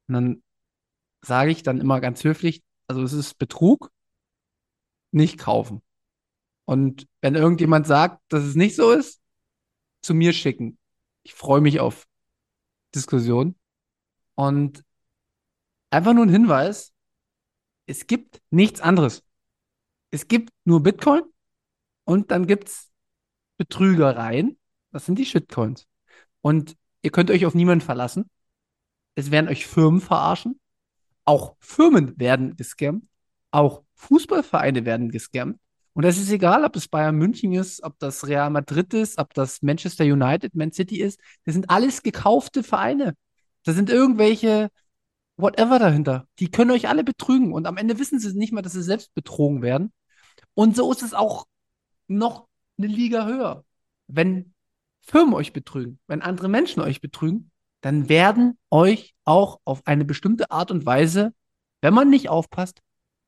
[0.07, 0.43] Und dann
[1.21, 3.91] sage ich dann immer ganz höflich, also es ist Betrug,
[5.11, 5.81] nicht kaufen.
[6.65, 9.21] Und wenn irgendjemand sagt, dass es nicht so ist,
[10.01, 10.77] zu mir schicken.
[11.23, 12.07] Ich freue mich auf
[12.93, 13.55] Diskussion.
[14.35, 14.83] Und
[15.89, 16.93] einfach nur ein Hinweis,
[17.85, 19.23] es gibt nichts anderes.
[20.11, 21.23] Es gibt nur Bitcoin
[22.05, 22.91] und dann gibt es
[23.59, 24.57] Betrügereien.
[24.91, 25.85] Das sind die Shitcoins.
[26.41, 28.29] Und ihr könnt euch auf niemanden verlassen.
[29.15, 30.59] Es werden euch Firmen verarschen.
[31.25, 33.03] Auch Firmen werden gescammt.
[33.51, 35.59] Auch Fußballvereine werden gescammt.
[35.93, 39.33] Und es ist egal, ob es Bayern München ist, ob das Real Madrid ist, ob
[39.33, 41.19] das Manchester United, Man City ist.
[41.43, 43.15] Das sind alles gekaufte Vereine.
[43.63, 44.69] Da sind irgendwelche
[45.35, 46.27] whatever dahinter.
[46.39, 47.53] Die können euch alle betrügen.
[47.53, 49.91] Und am Ende wissen sie nicht mal, dass sie selbst betrogen werden.
[50.53, 51.45] Und so ist es auch
[52.07, 52.48] noch
[52.79, 53.65] eine Liga höher.
[54.07, 54.53] Wenn
[55.01, 60.51] Firmen euch betrügen, wenn andere Menschen euch betrügen, dann werden euch auch auf eine bestimmte
[60.51, 61.33] Art und Weise,
[61.81, 62.81] wenn man nicht aufpasst,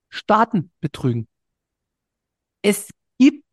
[0.09, 1.27] Staaten betrügen.
[2.61, 3.45] Es gibt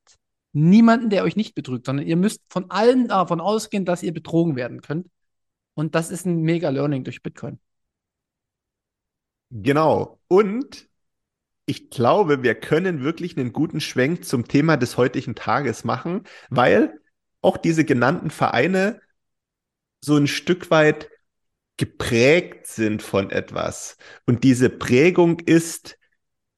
[0.53, 4.57] niemanden, der euch nicht betrügt, sondern ihr müsst von allen davon ausgehen, dass ihr betrogen
[4.57, 5.09] werden könnt.
[5.75, 7.61] Und das ist ein mega Learning durch Bitcoin.
[9.51, 10.19] Genau.
[10.29, 10.88] Und
[11.69, 16.99] ich glaube, wir können wirklich einen guten Schwenk zum Thema des heutigen Tages machen, weil
[17.43, 19.01] auch diese genannten Vereine
[20.01, 21.11] so ein Stück weit
[21.77, 23.99] geprägt sind von etwas.
[24.27, 25.99] Und diese Prägung ist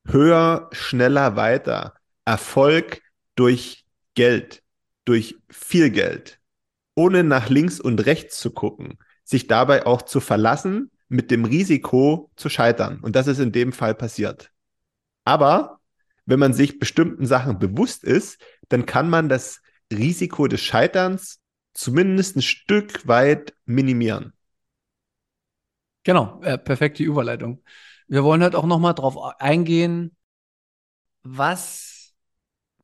[0.07, 1.95] höher, schneller, weiter.
[2.25, 3.03] Erfolg
[3.35, 4.63] durch Geld,
[5.05, 6.39] durch viel Geld,
[6.95, 12.31] ohne nach links und rechts zu gucken, sich dabei auch zu verlassen, mit dem Risiko
[12.37, 13.01] zu scheitern.
[13.01, 14.53] Und das ist in dem Fall passiert.
[15.25, 15.81] Aber
[16.27, 19.61] wenn man sich bestimmten Sachen bewusst ist, dann kann man das
[19.93, 21.41] Risiko des Scheiterns
[21.73, 24.33] zumindest ein Stück weit minimieren.
[26.03, 27.63] Genau, äh, perfekte Überleitung.
[28.09, 30.17] Wir wollen halt auch nochmal drauf eingehen,
[31.23, 32.15] was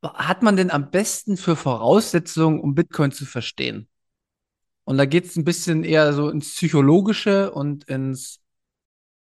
[0.02, 3.88] hat man denn am besten für Voraussetzungen, um Bitcoin zu verstehen?
[4.84, 8.40] Und da geht es ein bisschen eher so ins Psychologische und ins,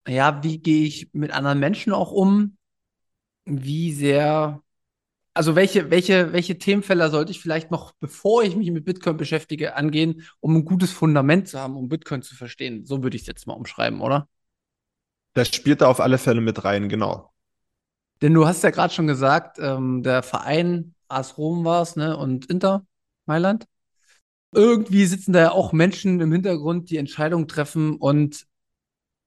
[0.07, 2.57] ja, wie gehe ich mit anderen Menschen auch um?
[3.45, 4.63] Wie sehr,
[5.35, 9.75] also welche, welche, welche Themenfelder sollte ich vielleicht noch, bevor ich mich mit Bitcoin beschäftige,
[9.75, 12.85] angehen, um ein gutes Fundament zu haben, um Bitcoin zu verstehen?
[12.85, 14.29] So würde ich es jetzt mal umschreiben, oder?
[15.35, 17.33] Das spielt da auf alle Fälle mit rein, genau.
[18.21, 22.17] Denn du hast ja gerade schon gesagt, ähm, der Verein AS Rom war es, ne,
[22.17, 22.87] und Inter
[23.27, 23.67] Mailand.
[24.55, 28.47] Irgendwie sitzen da ja auch Menschen im Hintergrund, die Entscheidungen treffen und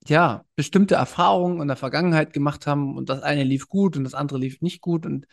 [0.07, 4.13] ja, bestimmte Erfahrungen in der Vergangenheit gemacht haben und das eine lief gut und das
[4.13, 5.27] andere lief nicht gut und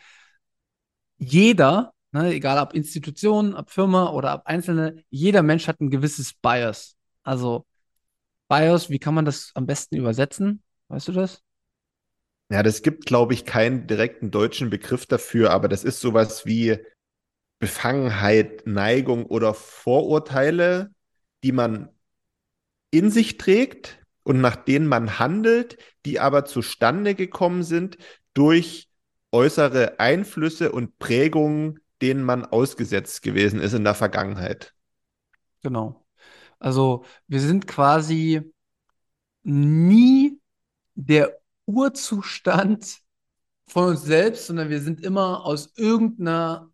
[1.17, 6.33] jeder, ne, egal ob Institution, ob Firma oder ob Einzelne, jeder Mensch hat ein gewisses
[6.33, 6.95] Bias.
[7.23, 7.65] Also
[8.47, 10.63] Bias, wie kann man das am besten übersetzen?
[10.87, 11.41] Weißt du das?
[12.51, 16.77] Ja, das gibt, glaube ich, keinen direkten deutschen Begriff dafür, aber das ist sowas wie
[17.59, 20.91] Befangenheit, Neigung oder Vorurteile,
[21.43, 21.89] die man
[22.91, 27.97] in sich trägt und nach denen man handelt, die aber zustande gekommen sind
[28.33, 28.89] durch
[29.31, 34.73] äußere Einflüsse und Prägungen, denen man ausgesetzt gewesen ist in der Vergangenheit.
[35.61, 36.05] Genau.
[36.59, 38.41] Also wir sind quasi
[39.43, 40.39] nie
[40.95, 42.99] der Urzustand
[43.67, 46.69] von uns selbst, sondern wir sind immer aus irgendeiner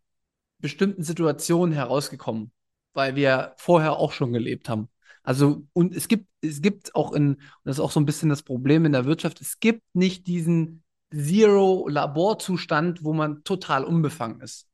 [0.60, 2.52] bestimmten Situation herausgekommen,
[2.94, 4.90] weil wir vorher auch schon gelebt haben.
[5.30, 8.30] Also, und es gibt, es gibt auch in, und das ist auch so ein bisschen
[8.30, 10.82] das Problem in der Wirtschaft, es gibt nicht diesen
[11.14, 14.68] Zero-Laborzustand, wo man total unbefangen ist,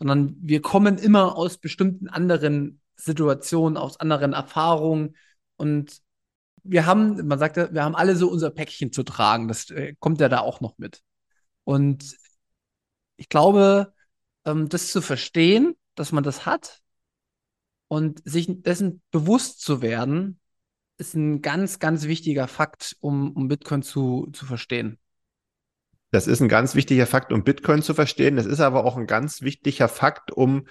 [0.00, 5.14] sondern wir kommen immer aus bestimmten anderen Situationen, aus anderen Erfahrungen
[5.54, 6.02] und
[6.64, 9.46] wir haben, man sagt ja, wir haben alle so unser Päckchen zu tragen.
[9.46, 11.00] Das äh, kommt ja da auch noch mit.
[11.62, 12.16] Und
[13.16, 13.94] ich glaube,
[14.46, 16.81] ähm, das zu verstehen, dass man das hat
[17.92, 20.40] und sich dessen bewusst zu werden,
[20.96, 24.98] ist ein ganz, ganz wichtiger Fakt, um, um Bitcoin zu, zu verstehen.
[26.10, 28.36] Das ist ein ganz wichtiger Fakt, um Bitcoin zu verstehen.
[28.36, 30.66] Das ist aber auch ein ganz wichtiger Fakt, um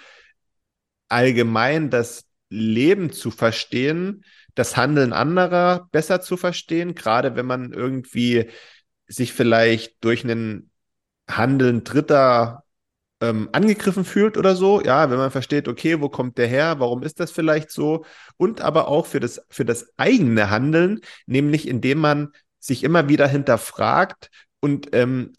[1.09, 8.49] allgemein das Leben zu verstehen, das Handeln anderer besser zu verstehen, gerade wenn man irgendwie
[9.05, 10.71] sich vielleicht durch einen
[11.29, 12.63] Handeln Dritter
[13.21, 17.03] ähm, angegriffen fühlt oder so, ja, wenn man versteht, okay, wo kommt der her, warum
[17.03, 18.03] ist das vielleicht so?
[18.37, 22.29] Und aber auch für das, für das eigene Handeln, nämlich indem man
[22.59, 24.29] sich immer wieder hinterfragt
[24.59, 25.33] und ähm,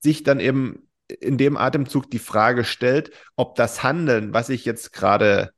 [0.00, 4.92] sich dann eben in dem Atemzug die Frage stellt, ob das Handeln, was ich jetzt
[4.92, 5.50] gerade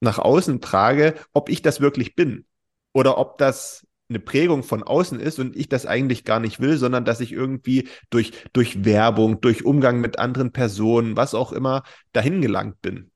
[0.00, 2.46] nach außen trage, ob ich das wirklich bin
[2.92, 6.76] oder ob das eine Prägung von außen ist und ich das eigentlich gar nicht will,
[6.76, 11.82] sondern dass ich irgendwie durch, durch Werbung, durch Umgang mit anderen Personen, was auch immer,
[12.12, 13.10] dahin gelangt bin.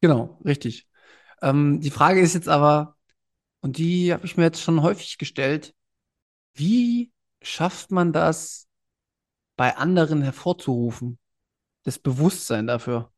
[0.00, 0.86] Genau, richtig.
[1.42, 2.96] Ähm, die Frage ist jetzt aber,
[3.60, 5.74] und die habe ich mir jetzt schon häufig gestellt,
[6.54, 8.66] wie schafft man das,
[9.56, 11.18] bei anderen hervorzurufen?
[11.82, 13.12] Das Bewusstsein dafür.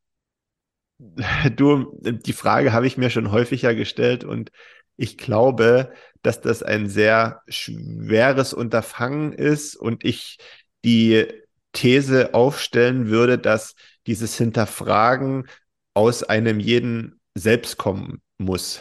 [1.56, 4.50] Du, die Frage habe ich mir schon häufiger gestellt und
[4.98, 10.38] ich glaube, dass das ein sehr schweres Unterfangen ist und ich
[10.84, 11.26] die
[11.72, 13.74] These aufstellen würde, dass
[14.06, 15.46] dieses Hinterfragen
[15.94, 18.80] aus einem jeden selbst kommen muss.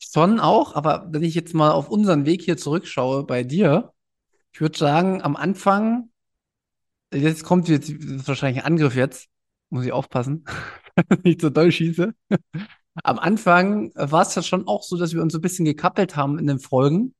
[0.00, 3.92] Schon auch, aber wenn ich jetzt mal auf unseren Weg hier zurückschaue bei dir,
[4.52, 6.10] ich würde sagen, am Anfang,
[7.14, 7.92] jetzt kommt jetzt
[8.26, 9.28] wahrscheinlich ein Angriff jetzt,
[9.70, 10.44] muss ich aufpassen,
[11.22, 12.12] nicht so doll schieße.
[13.02, 16.16] Am Anfang war es ja schon auch so, dass wir uns so ein bisschen gekappelt
[16.16, 17.14] haben in den Folgen.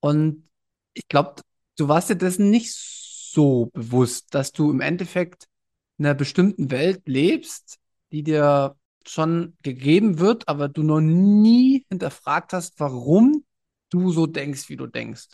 [0.00, 0.48] Und
[0.94, 1.42] ich glaube,
[1.76, 5.48] du warst dir dessen nicht so bewusst, dass du im Endeffekt
[5.98, 7.78] in einer bestimmten Welt lebst,
[8.12, 13.44] die dir schon gegeben wird, aber du noch nie hinterfragt hast, warum
[13.90, 15.28] du so denkst, wie du denkst.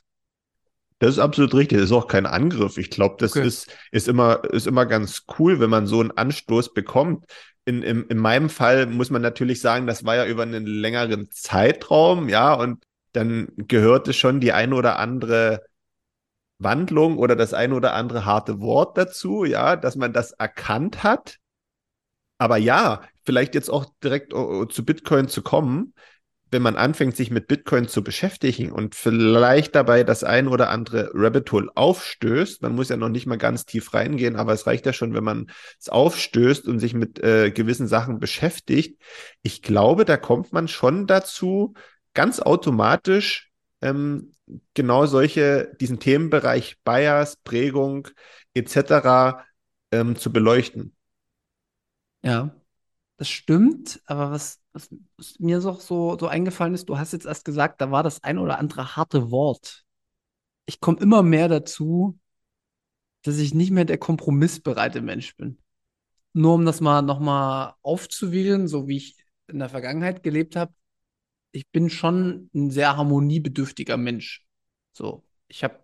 [1.04, 1.78] Das ist absolut richtig.
[1.78, 2.78] Das ist auch kein Angriff.
[2.78, 3.46] Ich glaube, das okay.
[3.46, 7.26] ist, ist, immer, ist immer ganz cool, wenn man so einen Anstoß bekommt
[7.64, 11.30] in, in, in meinem Fall muss man natürlich sagen, das war ja über einen längeren
[11.30, 15.62] Zeitraum, ja, und dann gehörte schon die eine oder andere
[16.58, 21.38] Wandlung oder das eine oder andere harte Wort dazu, ja, dass man das erkannt hat.
[22.38, 25.94] Aber ja, vielleicht jetzt auch direkt uh, zu Bitcoin zu kommen
[26.54, 31.10] wenn man anfängt, sich mit Bitcoin zu beschäftigen und vielleicht dabei das ein oder andere
[31.12, 34.86] Rabbit Hole aufstößt, man muss ja noch nicht mal ganz tief reingehen, aber es reicht
[34.86, 39.02] ja schon, wenn man es aufstößt und sich mit äh, gewissen Sachen beschäftigt.
[39.42, 41.74] Ich glaube, da kommt man schon dazu,
[42.14, 43.50] ganz automatisch
[43.82, 44.30] ähm,
[44.74, 48.06] genau solche, diesen Themenbereich Bias, Prägung
[48.54, 49.42] etc.
[49.90, 50.94] Ähm, zu beleuchten.
[52.22, 52.54] Ja,
[53.16, 54.90] das stimmt, aber was, was,
[55.38, 58.38] mir so, so, so eingefallen ist, du hast jetzt erst gesagt, da war das ein
[58.38, 59.84] oder andere harte Wort.
[60.66, 62.18] Ich komme immer mehr dazu,
[63.22, 65.58] dass ich nicht mehr der kompromissbereite Mensch bin.
[66.34, 69.16] Nur um das mal nochmal aufzuwählen, so wie ich
[69.48, 70.74] in der Vergangenheit gelebt habe,
[71.52, 74.46] ich bin schon ein sehr harmoniebedürftiger Mensch.
[74.92, 75.80] So, ich habe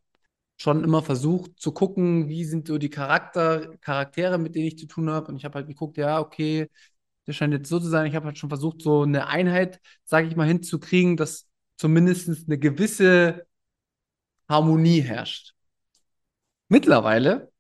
[0.59, 4.87] schon immer versucht zu gucken, wie sind so die Charakter, Charaktere, mit denen ich zu
[4.87, 5.29] tun habe.
[5.29, 6.68] Und ich habe halt geguckt, ja, okay,
[7.26, 8.06] das scheint jetzt so zu sein.
[8.06, 12.59] Ich habe halt schon versucht, so eine Einheit, sage ich mal, hinzukriegen, dass zumindest eine
[12.59, 13.46] gewisse
[14.48, 15.54] Harmonie herrscht.
[16.68, 17.52] Mittlerweile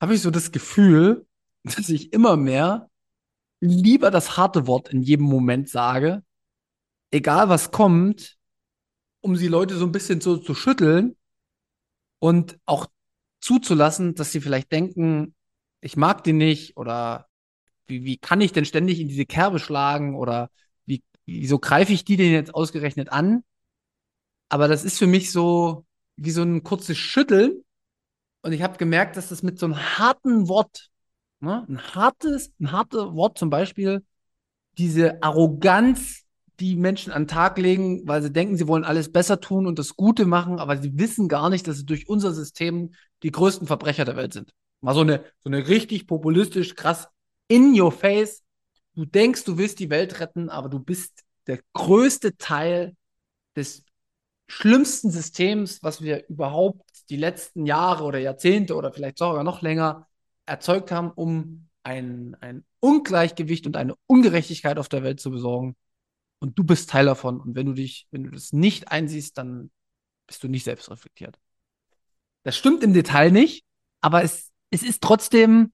[0.00, 1.26] habe ich so das Gefühl,
[1.64, 2.88] dass ich immer mehr
[3.60, 6.24] lieber das harte Wort in jedem Moment sage,
[7.10, 8.38] egal was kommt,
[9.20, 11.16] um die Leute so ein bisschen so zu schütteln
[12.18, 12.86] und auch
[13.40, 15.34] zuzulassen, dass sie vielleicht denken,
[15.80, 17.29] ich mag die nicht oder
[17.90, 20.50] wie, wie kann ich denn ständig in diese Kerbe schlagen oder
[20.86, 23.44] wie, wieso greife ich die denn jetzt ausgerechnet an?
[24.48, 25.84] Aber das ist für mich so
[26.16, 27.62] wie so ein kurzes Schütteln.
[28.42, 30.88] Und ich habe gemerkt, dass das mit so einem harten Wort,
[31.40, 34.04] ne, ein hartes, ein hartes Wort zum Beispiel,
[34.78, 36.24] diese Arroganz,
[36.58, 39.78] die Menschen an den Tag legen, weil sie denken, sie wollen alles besser tun und
[39.78, 43.66] das Gute machen, aber sie wissen gar nicht, dass sie durch unser System die größten
[43.66, 44.52] Verbrecher der Welt sind.
[44.82, 47.08] Mal so eine, so eine richtig populistisch krass
[47.50, 48.42] in your face.
[48.94, 52.96] Du denkst, du willst die Welt retten, aber du bist der größte Teil
[53.56, 53.84] des
[54.48, 60.06] schlimmsten Systems, was wir überhaupt die letzten Jahre oder Jahrzehnte oder vielleicht sogar noch länger
[60.46, 65.76] erzeugt haben, um ein, ein Ungleichgewicht und eine Ungerechtigkeit auf der Welt zu besorgen.
[66.38, 67.40] Und du bist Teil davon.
[67.40, 69.70] Und wenn du dich, wenn du das nicht einsiehst, dann
[70.26, 71.38] bist du nicht selbstreflektiert.
[72.42, 73.64] Das stimmt im Detail nicht,
[74.00, 75.72] aber es, es ist trotzdem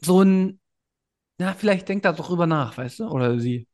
[0.00, 0.59] so ein
[1.40, 3.08] Na, vielleicht denkt er darüber nach, weißt du?
[3.08, 3.66] Oder sie.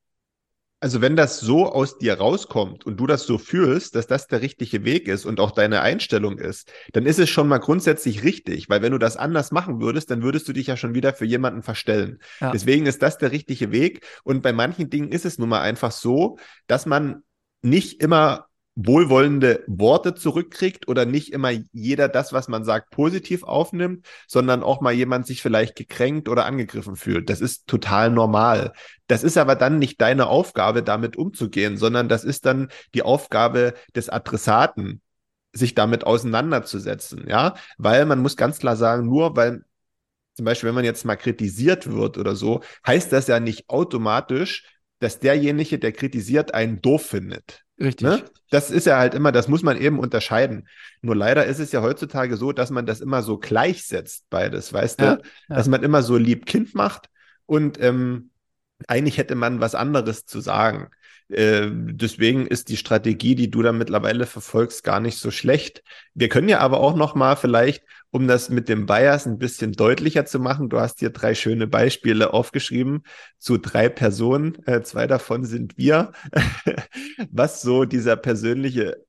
[0.79, 4.41] Also wenn das so aus dir rauskommt und du das so fühlst, dass das der
[4.41, 8.69] richtige Weg ist und auch deine Einstellung ist, dann ist es schon mal grundsätzlich richtig,
[8.69, 11.25] weil wenn du das anders machen würdest, dann würdest du dich ja schon wieder für
[11.25, 12.21] jemanden verstellen.
[12.41, 12.53] Ja.
[12.53, 15.91] Deswegen ist das der richtige Weg und bei manchen Dingen ist es nun mal einfach
[15.91, 17.25] so, dass man
[17.63, 24.07] nicht immer wohlwollende Worte zurückkriegt oder nicht immer jeder das, was man sagt, positiv aufnimmt,
[24.29, 27.31] sondern auch mal jemand sich vielleicht gekränkt oder angegriffen fühlt.
[27.31, 28.75] Das ist total normal.
[29.07, 33.75] Das ist aber dann nicht deine Aufgabe, damit umzugehen, sondern das ist dann die Aufgabe
[33.95, 35.01] des Adressaten,
[35.53, 39.65] sich damit auseinanderzusetzen, ja, weil man muss ganz klar sagen, nur weil
[40.35, 44.65] zum Beispiel, wenn man jetzt mal kritisiert wird oder so, heißt das ja nicht automatisch,
[44.99, 47.66] dass derjenige, der kritisiert, einen doof findet.
[47.79, 48.07] Richtig.
[48.07, 48.25] Ne?
[48.51, 50.69] Das ist ja halt immer, das muss man eben unterscheiden.
[51.03, 55.01] Nur leider ist es ja heutzutage so, dass man das immer so gleichsetzt, beides, weißt
[55.01, 55.23] Ja, du?
[55.49, 55.57] ja.
[55.57, 57.09] Dass man immer so lieb Kind macht
[57.47, 58.31] und ähm,
[58.89, 60.91] eigentlich hätte man was anderes zu sagen.
[61.29, 65.83] Äh, deswegen ist die Strategie, die du da mittlerweile verfolgst, gar nicht so schlecht.
[66.15, 69.73] Wir können ja aber auch noch mal vielleicht, um das mit dem Bias ein bisschen
[69.73, 73.03] deutlicher zu machen, du hast hier drei schöne Beispiele aufgeschrieben
[73.39, 74.57] zu drei Personen.
[74.67, 76.13] Äh, zwei davon sind wir,
[77.31, 79.05] was so dieser persönliche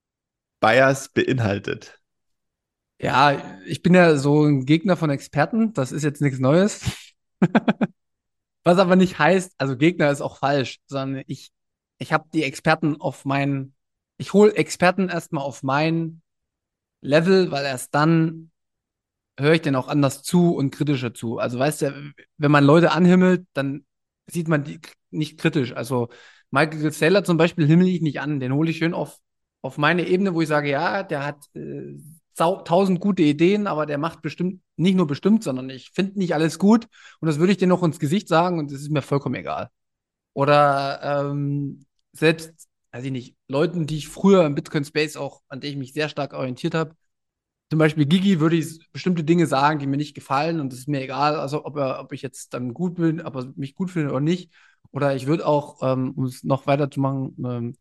[0.60, 2.00] Bias beinhaltet.
[3.00, 5.74] Ja, ich bin ja so ein Gegner von Experten.
[5.74, 6.82] Das ist jetzt nichts Neues.
[8.64, 11.52] Was aber nicht heißt, also Gegner ist auch falsch, sondern ich,
[12.00, 13.74] ich habe die Experten auf mein,
[14.18, 16.22] ich hole Experten erstmal auf mein
[17.00, 18.52] Level, weil erst dann
[19.38, 21.38] höre ich denen auch anders zu und kritischer zu.
[21.38, 23.86] Also weißt du, wenn man Leute anhimmelt, dann
[24.28, 24.80] sieht man die
[25.12, 25.74] nicht kritisch.
[25.74, 26.10] Also
[26.52, 29.18] Michael Saylor zum Beispiel himmel ich nicht an, den hole ich schön auf,
[29.62, 31.98] auf meine Ebene, wo ich sage, ja, der hat äh,
[32.36, 36.60] tausend gute Ideen, aber der macht bestimmt, nicht nur bestimmt, sondern ich finde nicht alles
[36.60, 36.88] gut
[37.20, 39.70] und das würde ich dir noch ins Gesicht sagen und das ist mir vollkommen egal.
[40.34, 45.62] Oder ähm, selbst, weiß ich nicht, Leuten, die ich früher im Bitcoin Space auch, an
[45.62, 46.96] denen ich mich sehr stark orientiert habe,
[47.70, 50.88] zum Beispiel Gigi würde ich bestimmte Dinge sagen, die mir nicht gefallen und es ist
[50.88, 53.92] mir egal, also ob er, ob ich jetzt dann gut bin, ob er mich gut
[53.92, 54.52] findet oder nicht.
[54.92, 57.76] Oder ich würde auch, ähm, um es noch weiter zu machen, ähm,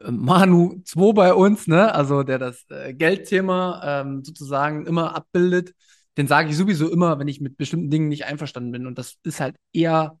[0.00, 5.74] äh, Manu 2 bei uns, ne, also der das äh, Geldthema ähm, sozusagen immer abbildet,
[6.16, 8.86] den sage ich sowieso immer, wenn ich mit bestimmten Dingen nicht einverstanden bin.
[8.86, 10.18] Und das ist halt eher,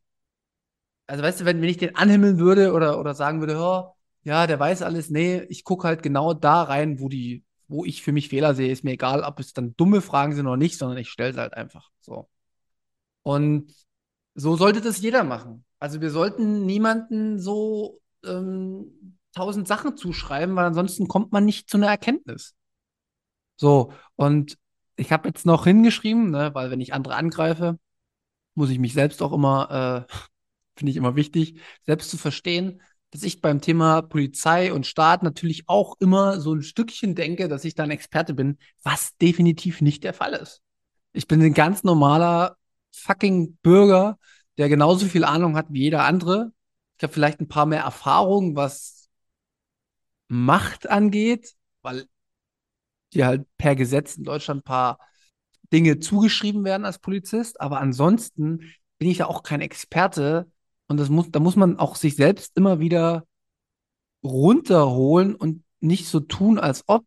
[1.06, 4.46] also weißt du, wenn, wenn ich den anhimmeln würde oder, oder sagen würde, oh, ja,
[4.46, 8.12] der weiß alles, nee, ich gucke halt genau da rein, wo die, wo ich für
[8.12, 10.98] mich Fehler sehe, ist mir egal, ob es dann dumme Fragen sind oder nicht, sondern
[10.98, 12.28] ich stelle sie halt einfach so.
[13.22, 13.72] Und
[14.34, 15.64] so sollte das jeder machen.
[15.78, 21.76] Also wir sollten niemanden so ähm, tausend Sachen zuschreiben, weil ansonsten kommt man nicht zu
[21.76, 22.54] einer Erkenntnis.
[23.56, 24.58] So, und
[24.96, 27.78] ich habe jetzt noch hingeschrieben, ne, weil wenn ich andere angreife,
[28.54, 30.12] muss ich mich selbst auch immer, äh,
[30.76, 35.68] finde ich immer wichtig, selbst zu verstehen, dass ich beim Thema Polizei und Staat natürlich
[35.68, 40.04] auch immer so ein Stückchen denke, dass ich da ein Experte bin, was definitiv nicht
[40.04, 40.62] der Fall ist.
[41.12, 42.56] Ich bin ein ganz normaler
[42.92, 44.18] fucking Bürger,
[44.58, 46.52] der genauso viel Ahnung hat wie jeder andere.
[46.98, 49.08] Ich habe vielleicht ein paar mehr Erfahrungen, was
[50.28, 52.06] Macht angeht, weil
[53.12, 54.98] dir halt per Gesetz in Deutschland ein paar
[55.72, 57.60] Dinge zugeschrieben werden als Polizist.
[57.60, 60.50] Aber ansonsten bin ich ja auch kein Experte.
[60.90, 63.24] Und das muss, da muss man auch sich selbst immer wieder
[64.24, 67.06] runterholen und nicht so tun, als ob.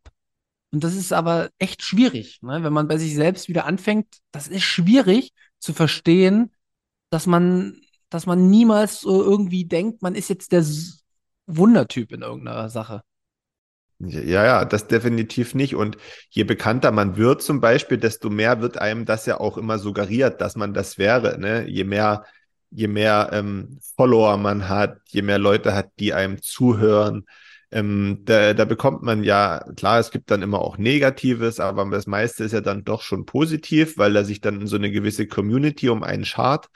[0.72, 2.62] Und das ist aber echt schwierig, ne?
[2.62, 6.50] Wenn man bei sich selbst wieder anfängt, das ist schwierig zu verstehen,
[7.10, 10.64] dass man, dass man niemals so irgendwie denkt, man ist jetzt der
[11.46, 13.02] Wundertyp in irgendeiner Sache.
[13.98, 15.74] Ja, ja, das definitiv nicht.
[15.74, 15.98] Und
[16.30, 20.40] je bekannter man wird zum Beispiel, desto mehr wird einem das ja auch immer suggeriert,
[20.40, 21.38] dass man das wäre.
[21.38, 21.68] Ne?
[21.68, 22.24] Je mehr,
[22.74, 27.24] je mehr ähm, Follower man hat, je mehr Leute hat, die einem zuhören,
[27.70, 32.06] ähm, da, da bekommt man ja, klar, es gibt dann immer auch Negatives, aber das
[32.06, 35.88] meiste ist ja dann doch schon positiv, weil da sich dann so eine gewisse Community
[35.88, 36.68] um einen schart.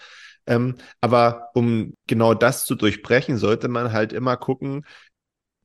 [0.46, 4.84] Ähm, aber um genau das zu durchbrechen, sollte man halt immer gucken,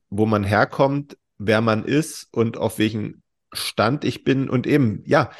[0.08, 3.22] wo man herkommt, wer man ist und auf welchen
[3.52, 5.30] Stand ich bin und eben, ja,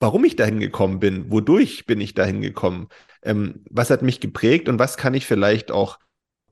[0.00, 2.88] warum ich dahin gekommen bin, wodurch bin ich dahin gekommen,
[3.22, 5.98] ähm, was hat mich geprägt und was kann ich vielleicht auch,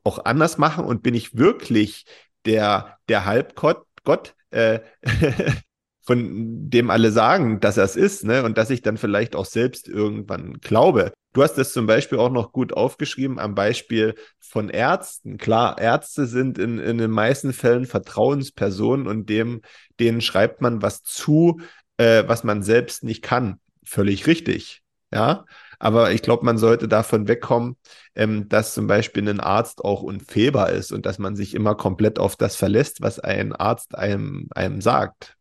[0.05, 2.07] auch anders machen und bin ich wirklich
[2.45, 4.81] der, der Halbgott, Gott, äh,
[6.05, 8.43] von dem alle sagen, dass er es ist, ne?
[8.43, 11.13] Und dass ich dann vielleicht auch selbst irgendwann glaube.
[11.33, 15.39] Du hast das zum Beispiel auch noch gut aufgeschrieben am Beispiel von Ärzten.
[15.39, 19.63] Klar, Ärzte sind in, in den meisten Fällen Vertrauenspersonen und dem,
[20.01, 21.61] denen schreibt man was zu,
[22.03, 23.61] äh, was man selbst nicht kann.
[23.85, 24.83] Völlig richtig.
[25.13, 25.45] Ja.
[25.79, 27.77] Aber ich glaube, man sollte davon wegkommen,
[28.15, 32.19] ähm, dass zum Beispiel ein Arzt auch unfehlbar ist und dass man sich immer komplett
[32.19, 35.37] auf das verlässt, was ein Arzt einem, einem sagt.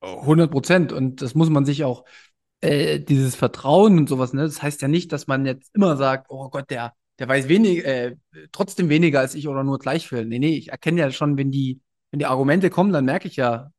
[0.00, 0.92] 100 Prozent.
[0.92, 2.04] Und das muss man sich auch,
[2.60, 4.42] äh, dieses Vertrauen und sowas, ne?
[4.42, 7.84] Das heißt ja nicht, dass man jetzt immer sagt, oh Gott, der, der weiß wenig,
[7.84, 8.16] äh,
[8.52, 10.24] trotzdem weniger als ich oder nur gleich viel.
[10.24, 11.80] Nee, nee, ich erkenne ja schon, wenn die,
[12.10, 13.70] wenn die Argumente kommen, dann merke ich ja,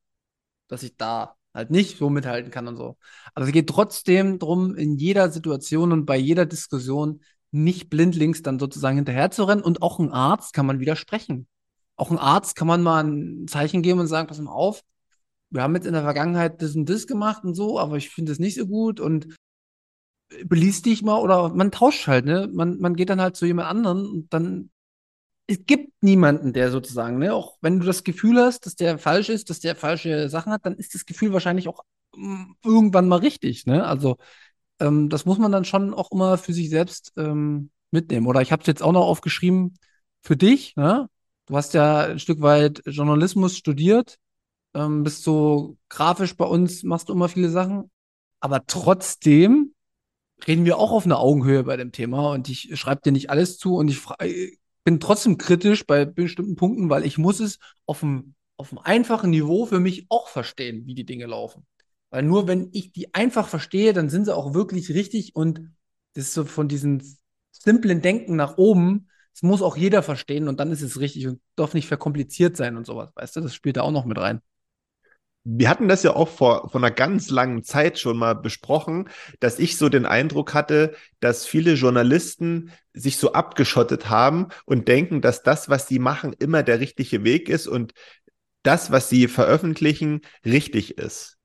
[0.67, 2.97] dass ich da halt nicht so mithalten kann und so.
[3.35, 8.59] Aber es geht trotzdem darum, in jeder Situation und bei jeder Diskussion nicht blindlings dann
[8.59, 9.61] sozusagen hinterher zu rennen.
[9.61, 11.47] Und auch ein Arzt kann man widersprechen.
[11.95, 14.81] Auch ein Arzt kann man mal ein Zeichen geben und sagen, pass mal auf,
[15.49, 18.31] wir haben jetzt in der Vergangenheit das und das gemacht und so, aber ich finde
[18.31, 19.35] es nicht so gut und
[20.45, 22.47] beließ dich mal oder man tauscht halt, ne?
[22.53, 24.69] Man, man geht dann halt zu jemand anderen und dann
[25.49, 29.29] es gibt niemanden, der sozusagen, ne, auch wenn du das Gefühl hast, dass der falsch
[29.29, 31.83] ist, dass der falsche Sachen hat, dann ist das Gefühl wahrscheinlich auch
[32.15, 33.85] mm, irgendwann mal richtig, ne?
[33.85, 34.17] Also
[34.79, 38.27] ähm, das muss man dann schon auch immer für sich selbst ähm, mitnehmen.
[38.27, 39.75] Oder ich habe es jetzt auch noch aufgeschrieben
[40.21, 41.09] für dich, ne?
[41.47, 44.19] Du hast ja ein Stück weit Journalismus studiert,
[44.75, 47.89] ähm, bist so grafisch bei uns, machst du immer viele Sachen,
[48.39, 49.73] aber trotzdem
[50.47, 53.57] reden wir auch auf einer Augenhöhe bei dem Thema und ich schreibe dir nicht alles
[53.57, 53.99] zu und ich
[54.83, 59.29] bin trotzdem kritisch bei bestimmten Punkten, weil ich muss es auf einem, auf einem einfachen
[59.29, 61.65] Niveau für mich auch verstehen, wie die Dinge laufen.
[62.09, 65.61] Weil nur wenn ich die einfach verstehe, dann sind sie auch wirklich richtig und
[66.13, 67.01] das ist so von diesem
[67.51, 71.39] simplen Denken nach oben, das muss auch jeder verstehen und dann ist es richtig und
[71.55, 73.11] darf nicht verkompliziert sein und sowas.
[73.15, 74.41] Weißt du, das spielt da auch noch mit rein
[75.43, 79.09] wir hatten das ja auch vor, vor einer ganz langen Zeit schon mal besprochen,
[79.39, 85.21] dass ich so den Eindruck hatte, dass viele Journalisten sich so abgeschottet haben und denken,
[85.21, 87.93] dass das, was sie machen, immer der richtige Weg ist und
[88.63, 91.39] das, was sie veröffentlichen, richtig ist.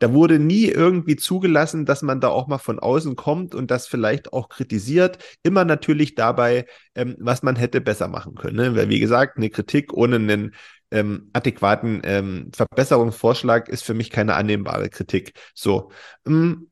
[0.00, 3.86] Da wurde nie irgendwie zugelassen, dass man da auch mal von außen kommt und das
[3.86, 5.18] vielleicht auch kritisiert.
[5.42, 8.56] Immer natürlich dabei, ähm, was man hätte besser machen können.
[8.56, 8.76] Ne?
[8.76, 10.54] Weil, wie gesagt, eine Kritik ohne einen
[10.94, 15.34] ähm, adäquaten ähm, Verbesserungsvorschlag ist für mich keine annehmbare Kritik.
[15.54, 15.90] So.
[16.26, 16.70] Ähm,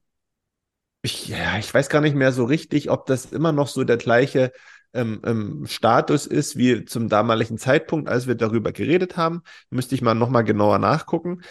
[1.03, 3.97] ich, ja, ich weiß gar nicht mehr so richtig, ob das immer noch so der
[3.97, 4.53] gleiche
[4.95, 9.43] ähm, ähm, Status ist wie zum damaligen Zeitpunkt, als wir darüber geredet haben.
[9.70, 11.43] Müsste ich mal nochmal genauer nachgucken.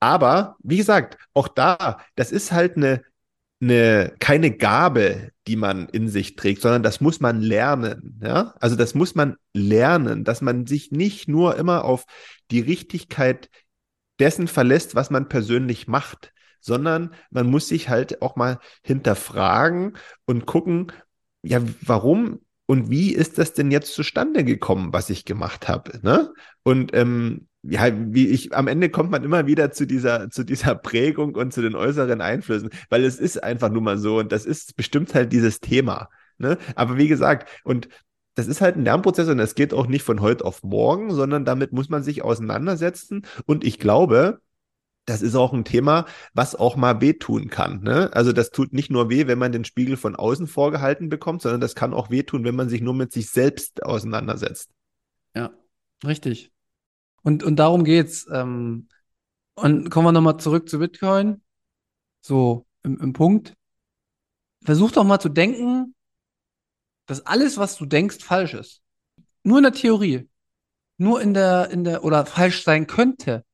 [0.00, 3.02] Aber wie gesagt, auch da, das ist halt eine
[3.60, 8.20] eine, keine Gabe, die man in sich trägt, sondern das muss man lernen.
[8.22, 8.54] Ja?
[8.60, 12.04] Also das muss man lernen, dass man sich nicht nur immer auf
[12.50, 13.48] die Richtigkeit
[14.18, 20.46] dessen verlässt, was man persönlich macht, sondern man muss sich halt auch mal hinterfragen und
[20.46, 20.92] gucken,
[21.42, 22.40] ja, warum
[22.70, 26.00] und wie ist das denn jetzt zustande gekommen, was ich gemacht habe?
[26.02, 26.30] Ne?
[26.64, 30.74] Und ähm, ja, wie ich, am Ende kommt man immer wieder zu dieser, zu dieser
[30.74, 34.44] Prägung und zu den äußeren Einflüssen, weil es ist einfach nur mal so und das
[34.44, 36.10] ist bestimmt halt dieses Thema.
[36.36, 36.58] Ne?
[36.74, 37.88] Aber wie gesagt, und
[38.34, 41.46] das ist halt ein Lernprozess und das geht auch nicht von heute auf morgen, sondern
[41.46, 43.22] damit muss man sich auseinandersetzen.
[43.46, 44.40] Und ich glaube,
[45.08, 46.04] das ist auch ein Thema,
[46.34, 47.82] was auch mal wehtun kann.
[47.82, 48.10] Ne?
[48.12, 51.62] Also das tut nicht nur weh, wenn man den Spiegel von außen vorgehalten bekommt, sondern
[51.62, 54.70] das kann auch wehtun, wenn man sich nur mit sich selbst auseinandersetzt.
[55.34, 55.50] Ja,
[56.04, 56.52] richtig.
[57.22, 58.26] Und, und darum geht's.
[58.30, 58.88] Ähm,
[59.54, 61.42] und kommen wir nochmal zurück zu Bitcoin.
[62.20, 63.54] So im, im Punkt.
[64.62, 65.94] Versuch doch mal zu denken,
[67.06, 68.82] dass alles, was du denkst, falsch ist.
[69.42, 70.28] Nur in der Theorie.
[70.98, 73.44] Nur in der, in der, oder falsch sein könnte.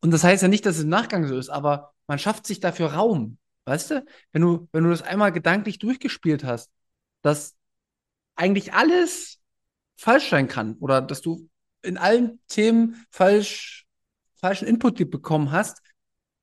[0.00, 2.60] Und das heißt ja nicht, dass es im Nachgang so ist, aber man schafft sich
[2.60, 3.38] dafür Raum.
[3.64, 4.04] Weißt du?
[4.32, 6.70] Wenn du, wenn du das einmal gedanklich durchgespielt hast,
[7.22, 7.56] dass
[8.36, 9.40] eigentlich alles
[9.96, 11.48] falsch sein kann oder dass du
[11.82, 13.86] in allen Themen falsch,
[14.36, 15.82] falschen Input bekommen hast,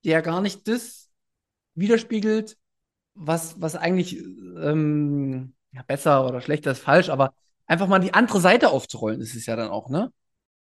[0.04, 1.10] der gar nicht das
[1.74, 2.56] widerspiegelt,
[3.14, 7.34] was, was eigentlich ähm, ja, besser oder schlechter ist falsch, aber
[7.66, 10.12] einfach mal die andere Seite aufzurollen, ist es ja dann auch, ne?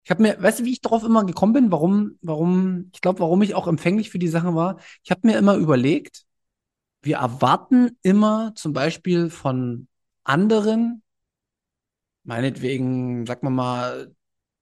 [0.08, 3.20] Ich habe mir, weißt du, wie ich darauf immer gekommen bin, warum, warum, ich glaube,
[3.20, 4.80] warum ich auch empfänglich für die Sachen war.
[5.04, 6.24] Ich habe mir immer überlegt,
[7.02, 9.90] wir erwarten immer zum Beispiel von
[10.24, 11.04] anderen,
[12.24, 14.16] meinetwegen, sag mal mal,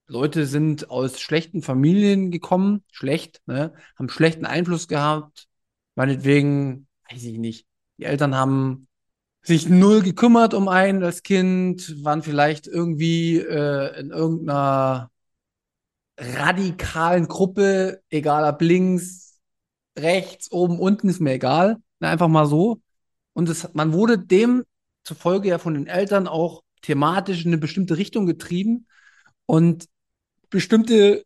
[0.07, 5.45] Leute sind aus schlechten Familien gekommen, schlecht, ne, haben schlechten Einfluss gehabt.
[5.93, 7.67] Meinetwegen, weiß ich nicht.
[7.99, 8.87] Die Eltern haben
[9.43, 15.11] sich null gekümmert um einen als Kind, waren vielleicht irgendwie äh, in irgendeiner
[16.17, 19.39] radikalen Gruppe, egal ob links,
[19.97, 21.77] rechts, oben, unten, ist mir egal.
[21.99, 22.81] Einfach mal so.
[23.33, 24.63] Und es, man wurde dem
[25.03, 28.87] zufolge ja von den Eltern auch thematisch in eine bestimmte Richtung getrieben.
[29.45, 29.87] Und
[30.49, 31.25] bestimmte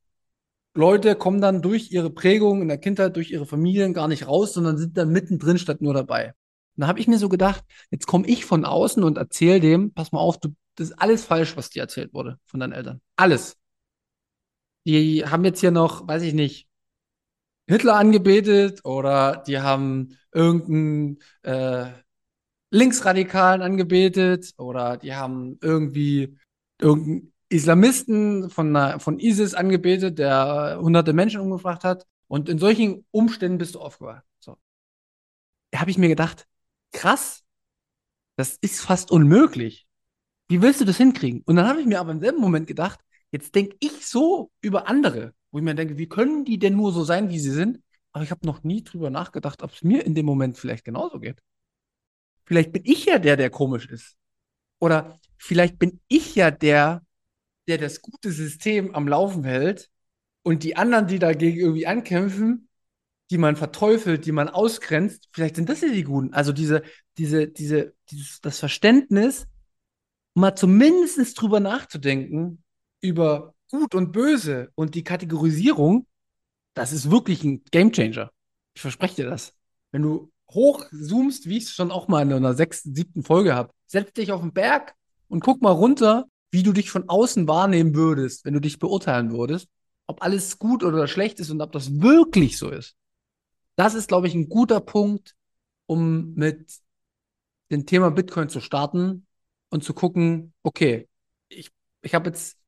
[0.74, 4.54] Leute kommen dann durch ihre Prägung in der Kindheit, durch ihre Familien gar nicht raus,
[4.54, 6.34] sondern sind dann mittendrin statt nur dabei.
[6.76, 10.12] dann habe ich mir so gedacht, jetzt komme ich von außen und erzähle dem, pass
[10.14, 13.02] mal auf, du, das ist alles falsch, was dir erzählt wurde von deinen Eltern.
[13.18, 13.59] Alles.
[14.90, 16.68] Die haben jetzt hier noch, weiß ich nicht,
[17.68, 21.92] Hitler angebetet oder die haben irgendeinen äh,
[22.72, 26.40] Linksradikalen angebetet oder die haben irgendwie
[26.82, 32.08] irgendeinen Islamisten von, von ISIS angebetet, der hunderte Menschen umgebracht hat.
[32.28, 34.24] Und in solchen Umständen bist du aufgewacht.
[34.40, 34.58] So.
[35.70, 36.48] Da habe ich mir gedacht,
[36.94, 37.44] krass,
[38.38, 39.88] das ist fast unmöglich.
[40.48, 41.44] Wie willst du das hinkriegen?
[41.46, 43.00] Und dann habe ich mir aber im selben Moment gedacht,
[43.32, 46.92] jetzt denke ich so über andere, wo ich mir denke, wie können die denn nur
[46.92, 47.82] so sein, wie sie sind?
[48.12, 51.20] Aber ich habe noch nie drüber nachgedacht, ob es mir in dem Moment vielleicht genauso
[51.20, 51.42] geht.
[52.46, 54.18] Vielleicht bin ich ja der, der komisch ist.
[54.80, 57.04] Oder vielleicht bin ich ja der,
[57.68, 59.90] der das gute System am Laufen hält
[60.42, 62.70] und die anderen, die dagegen irgendwie ankämpfen,
[63.30, 66.34] die man verteufelt, die man ausgrenzt, vielleicht sind das ja die Guten.
[66.34, 66.82] Also diese,
[67.18, 69.48] diese, diese, dieses, das Verständnis,
[70.34, 72.64] mal zumindest drüber nachzudenken,
[73.02, 76.08] über Gut und Böse und die Kategorisierung,
[76.74, 78.32] das ist wirklich ein Gamechanger.
[78.74, 79.54] Ich verspreche dir das.
[79.92, 83.72] Wenn du hochzoomst, wie ich es schon auch mal in einer sechsten, siebten Folge habe,
[83.86, 84.96] setz dich auf den Berg
[85.28, 89.32] und guck mal runter, wie du dich von außen wahrnehmen würdest, wenn du dich beurteilen
[89.32, 89.68] würdest,
[90.08, 92.96] ob alles gut oder schlecht ist und ob das wirklich so ist.
[93.76, 95.36] Das ist, glaube ich, ein guter Punkt,
[95.86, 96.80] um mit
[97.72, 99.28] dem Thema Bitcoin zu starten
[99.70, 101.08] und zu gucken, okay,
[101.50, 101.72] ich,
[102.02, 102.59] ich habe jetzt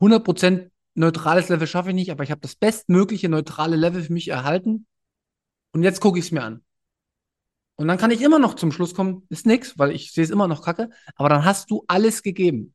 [0.00, 4.28] 100% neutrales Level schaffe ich nicht, aber ich habe das bestmögliche neutrale Level für mich
[4.28, 4.86] erhalten
[5.72, 6.62] und jetzt gucke ich es mir an.
[7.76, 10.30] Und dann kann ich immer noch zum Schluss kommen, ist nix, weil ich sehe es
[10.30, 12.74] immer noch kacke, aber dann hast du alles gegeben.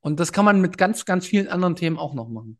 [0.00, 2.58] Und das kann man mit ganz, ganz vielen anderen Themen auch noch machen.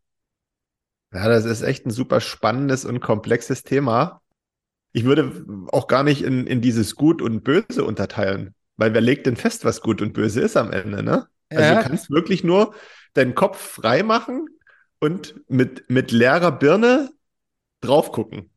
[1.13, 4.21] Ja, das ist echt ein super spannendes und komplexes Thema.
[4.93, 9.25] Ich würde auch gar nicht in, in dieses Gut und Böse unterteilen, weil wer legt
[9.25, 11.27] denn fest, was Gut und Böse ist am Ende, ne?
[11.57, 12.73] Also du kannst wirklich nur
[13.13, 14.47] deinen Kopf frei machen
[14.99, 17.11] und mit, mit leerer Birne
[17.81, 18.49] drauf gucken.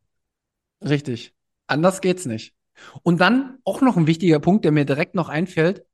[0.82, 1.34] Richtig.
[1.66, 2.54] Anders geht's nicht.
[3.02, 5.84] Und dann auch noch ein wichtiger Punkt, der mir direkt noch einfällt,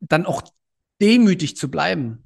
[0.00, 0.42] dann auch
[1.00, 2.24] demütig zu bleiben.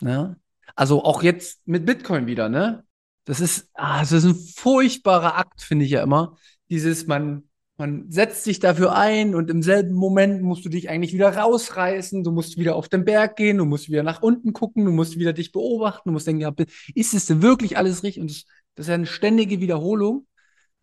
[0.00, 0.38] Ne?
[0.74, 2.84] Also auch jetzt mit Bitcoin wieder, ne?
[3.24, 6.36] Das ist, ah, das ist ein furchtbarer Akt, finde ich ja immer.
[6.68, 7.48] Dieses, man,
[7.80, 12.22] man setzt sich dafür ein und im selben Moment musst du dich eigentlich wieder rausreißen,
[12.22, 15.18] du musst wieder auf den Berg gehen, du musst wieder nach unten gucken, du musst
[15.18, 16.54] wieder dich beobachten, du musst denken, ja,
[16.94, 18.20] ist es denn wirklich alles richtig?
[18.20, 20.26] Und das, das ist eine ständige Wiederholung.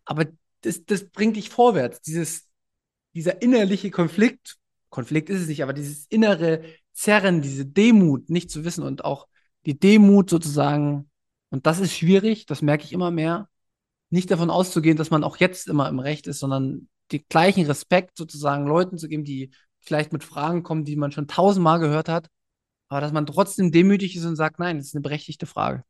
[0.04, 0.26] Aber
[0.62, 2.00] das, das bringt dich vorwärts.
[2.00, 2.48] Dieses,
[3.14, 4.56] dieser innerliche Konflikt,
[4.90, 6.62] Konflikt ist es nicht, aber dieses innere
[6.94, 9.28] Zerren, diese Demut, nicht zu wissen und auch
[9.66, 11.08] die Demut sozusagen,
[11.50, 13.48] und das ist schwierig, das merke ich immer mehr,
[14.10, 18.16] nicht davon auszugehen, dass man auch jetzt immer im Recht ist, sondern den gleichen Respekt
[18.16, 19.50] sozusagen Leuten zu geben, die
[19.80, 22.28] vielleicht mit Fragen kommen, die man schon tausendmal gehört hat,
[22.88, 25.84] aber dass man trotzdem demütig ist und sagt, nein, das ist eine berechtigte Frage.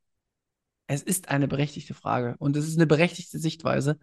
[0.86, 3.98] Es ist eine berechtigte Frage und es ist eine berechtigte Sichtweise.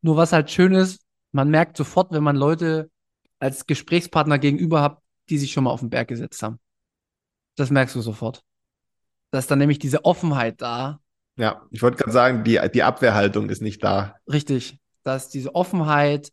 [0.00, 2.90] Nur was halt schön ist, man merkt sofort, wenn man Leute
[3.38, 6.60] als Gesprächspartner gegenüber hat, die sich schon mal auf den Berg gesetzt haben.
[7.56, 8.42] Das merkst du sofort.
[9.30, 11.00] Da ist dann nämlich diese Offenheit da.
[11.40, 14.16] Ja, ich wollte gerade sagen, die, die Abwehrhaltung ist nicht da.
[14.30, 14.78] Richtig.
[15.02, 16.32] Da ist diese Offenheit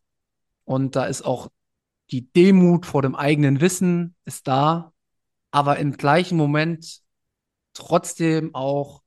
[0.65, 1.49] und da ist auch
[2.11, 4.91] die Demut vor dem eigenen Wissen ist da,
[5.51, 7.01] aber im gleichen Moment
[7.73, 9.01] trotzdem auch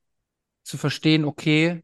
[0.63, 1.83] zu verstehen, okay,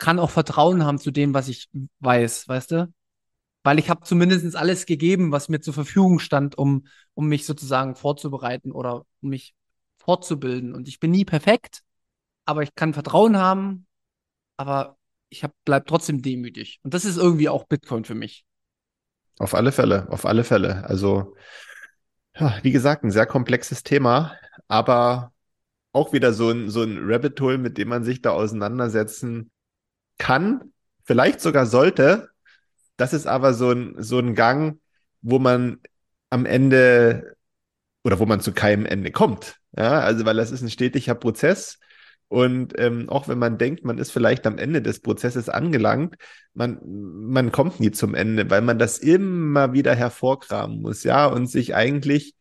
[0.00, 1.68] kann auch Vertrauen haben zu dem, was ich
[2.00, 2.92] weiß, weißt du?
[3.62, 7.94] Weil ich habe zumindest alles gegeben, was mir zur Verfügung stand, um, um mich sozusagen
[7.94, 9.54] vorzubereiten oder um mich
[9.98, 10.74] fortzubilden.
[10.74, 11.82] Und ich bin nie perfekt,
[12.50, 13.86] aber ich kann Vertrauen haben,
[14.56, 14.98] aber
[15.28, 16.80] ich hab, bleib trotzdem demütig.
[16.82, 18.44] Und das ist irgendwie auch Bitcoin für mich.
[19.38, 20.84] Auf alle Fälle, auf alle Fälle.
[20.84, 21.36] Also,
[22.62, 24.34] wie gesagt, ein sehr komplexes Thema,
[24.66, 25.32] aber
[25.92, 29.52] auch wieder so ein, so ein Rabbit Hole, mit dem man sich da auseinandersetzen
[30.18, 30.72] kann,
[31.04, 32.30] vielleicht sogar sollte.
[32.96, 34.80] Das ist aber so ein, so ein Gang,
[35.22, 35.78] wo man
[36.30, 37.36] am Ende
[38.02, 39.56] oder wo man zu keinem Ende kommt.
[39.76, 41.78] Ja, also weil das ist ein stetiger Prozess.
[42.30, 46.14] Und ähm, auch wenn man denkt, man ist vielleicht am Ende des Prozesses angelangt,
[46.54, 51.48] man, man kommt nie zum Ende, weil man das immer wieder hervorkramen muss, ja, und
[51.48, 52.36] sich eigentlich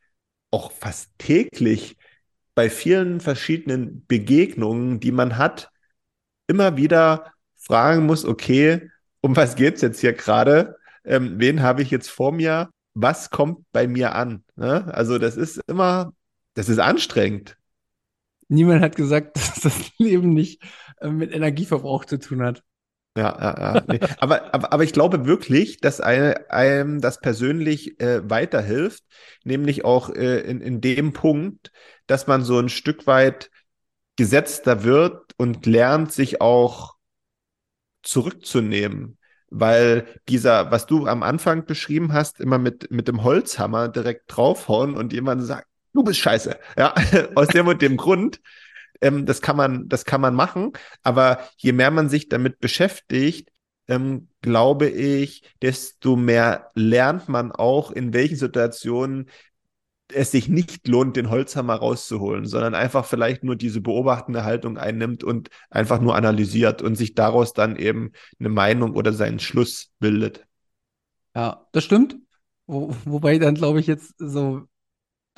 [0.51, 1.97] auch fast täglich
[2.53, 5.71] bei vielen verschiedenen Begegnungen, die man hat,
[6.45, 10.77] immer wieder fragen muss, okay, um was geht's jetzt hier gerade?
[11.03, 12.69] Ähm, wen habe ich jetzt vor mir?
[12.93, 14.43] Was kommt bei mir an?
[14.55, 14.85] Ne?
[14.93, 16.13] Also das ist immer,
[16.53, 17.57] das ist anstrengend.
[18.49, 20.61] Niemand hat gesagt, dass das Leben nicht
[20.99, 22.63] äh, mit Energieverbrauch zu tun hat.
[23.17, 23.83] Ja, ja, ja.
[23.87, 23.99] Nee.
[24.19, 29.03] Aber, aber, aber ich glaube wirklich, dass einem das persönlich äh, weiterhilft,
[29.43, 31.71] nämlich auch äh, in, in dem Punkt,
[32.07, 33.49] dass man so ein Stück weit
[34.15, 36.95] gesetzter wird und lernt, sich auch
[38.03, 39.17] zurückzunehmen.
[39.49, 44.95] Weil dieser, was du am Anfang beschrieben hast, immer mit, mit dem Holzhammer direkt draufhauen
[44.95, 45.67] und jemand sagt,
[45.99, 46.57] du bist scheiße.
[46.77, 46.93] Ja,
[47.35, 48.41] aus dem und dem Grund.
[49.01, 50.73] Ähm, das kann man, das kann man machen.
[51.03, 53.49] Aber je mehr man sich damit beschäftigt,
[53.87, 59.29] ähm, glaube ich, desto mehr lernt man auch, in welchen Situationen
[60.11, 65.23] es sich nicht lohnt, den Holzhammer rauszuholen, sondern einfach vielleicht nur diese beobachtende Haltung einnimmt
[65.23, 70.45] und einfach nur analysiert und sich daraus dann eben eine Meinung oder seinen Schluss bildet.
[71.35, 72.17] Ja, das stimmt.
[72.65, 74.67] Wo, wobei dann glaube ich jetzt so,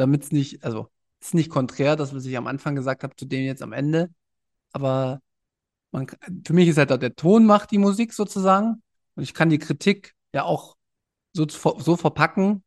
[0.02, 0.90] damit es nicht, also
[1.20, 3.74] es ist nicht konträr, das, was ich am Anfang gesagt habe, zu dem jetzt am
[3.74, 4.10] Ende,
[4.74, 5.22] aber
[5.92, 6.08] man,
[6.46, 8.82] für mich ist halt der Ton macht die Musik sozusagen
[9.16, 10.76] und ich kann die Kritik ja auch
[11.34, 12.64] so, so verpacken,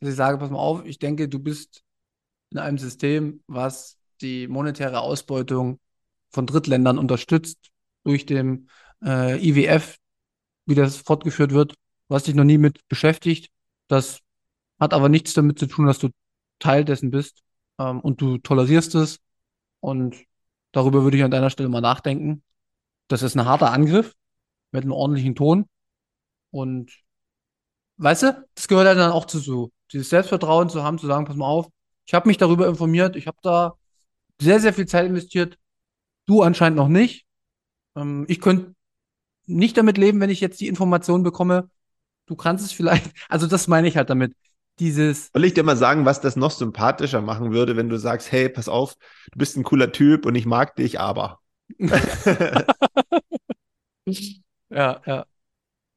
[0.00, 1.82] dass ich sage, pass mal auf, ich denke, du bist
[2.50, 5.78] in einem System, was die monetäre Ausbeutung
[6.30, 7.70] von Drittländern unterstützt
[8.04, 8.68] durch den
[9.04, 9.98] äh, IWF,
[10.66, 11.74] wie das fortgeführt wird.
[12.08, 13.50] Du hast dich noch nie mit beschäftigt.
[13.86, 14.20] Das
[14.78, 16.08] hat aber nichts damit zu tun, dass du
[16.58, 17.42] Teil dessen bist
[17.78, 19.20] ähm, und du tolerierst es.
[19.80, 20.16] Und
[20.72, 22.42] darüber würde ich an deiner Stelle mal nachdenken.
[23.08, 24.14] Das ist ein harter Angriff
[24.72, 25.68] mit einem ordentlichen Ton.
[26.50, 26.92] Und
[27.96, 31.24] weißt du, das gehört halt dann auch zu so dieses Selbstvertrauen zu haben, zu sagen,
[31.24, 31.68] pass mal auf,
[32.06, 33.74] ich habe mich darüber informiert, ich habe da
[34.40, 35.58] sehr, sehr viel Zeit investiert,
[36.26, 37.26] du anscheinend noch nicht.
[37.96, 38.74] Ähm, ich könnte
[39.46, 41.70] nicht damit leben, wenn ich jetzt die Information bekomme,
[42.26, 44.34] du kannst es vielleicht, also das meine ich halt damit.
[44.78, 45.30] Dieses.
[45.32, 48.48] Soll ich dir mal sagen, was das noch sympathischer machen würde, wenn du sagst, hey,
[48.48, 48.94] pass auf,
[49.32, 51.40] du bist ein cooler Typ und ich mag dich, aber.
[54.70, 55.26] ja, ja.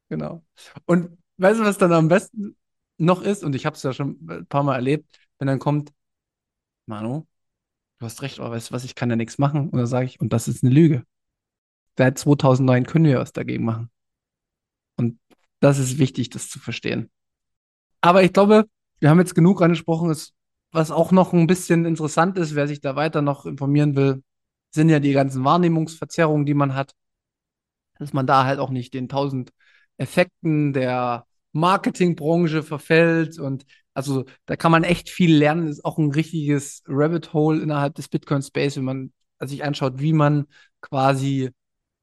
[0.09, 0.43] Genau.
[0.85, 2.57] Und weißt du, was dann am besten
[2.97, 5.05] noch ist, und ich habe es ja schon ein paar Mal erlebt,
[5.39, 5.91] wenn dann kommt,
[6.85, 7.25] Manu,
[7.99, 9.69] du hast recht, aber weißt du was, ich kann ja nichts machen.
[9.69, 11.05] Und dann sage ich, und das ist eine Lüge.
[11.97, 13.89] Seit 2009 können wir was dagegen machen.
[14.97, 15.19] Und
[15.59, 17.09] das ist wichtig, das zu verstehen.
[18.01, 18.65] Aber ich glaube,
[18.99, 20.15] wir haben jetzt genug angesprochen.
[20.71, 24.23] Was auch noch ein bisschen interessant ist, wer sich da weiter noch informieren will,
[24.71, 26.93] sind ja die ganzen Wahrnehmungsverzerrungen, die man hat.
[27.99, 29.51] Dass man da halt auch nicht den tausend
[29.97, 35.67] Effekten der Marketingbranche verfällt und also da kann man echt viel lernen.
[35.67, 40.13] Ist auch ein richtiges Rabbit Hole innerhalb des Bitcoin Space, wenn man sich anschaut, wie
[40.13, 40.47] man
[40.79, 41.51] quasi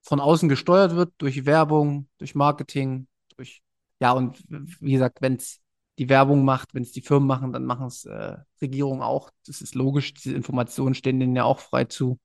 [0.02, 3.62] von außen gesteuert wird durch Werbung, durch Marketing, durch
[4.00, 5.60] ja und wie gesagt, wenn es
[5.98, 9.30] die Werbung macht, wenn es die Firmen machen, dann machen es äh, Regierungen auch.
[9.46, 10.14] Das ist logisch.
[10.14, 12.18] Diese Informationen stehen denen ja auch frei zu.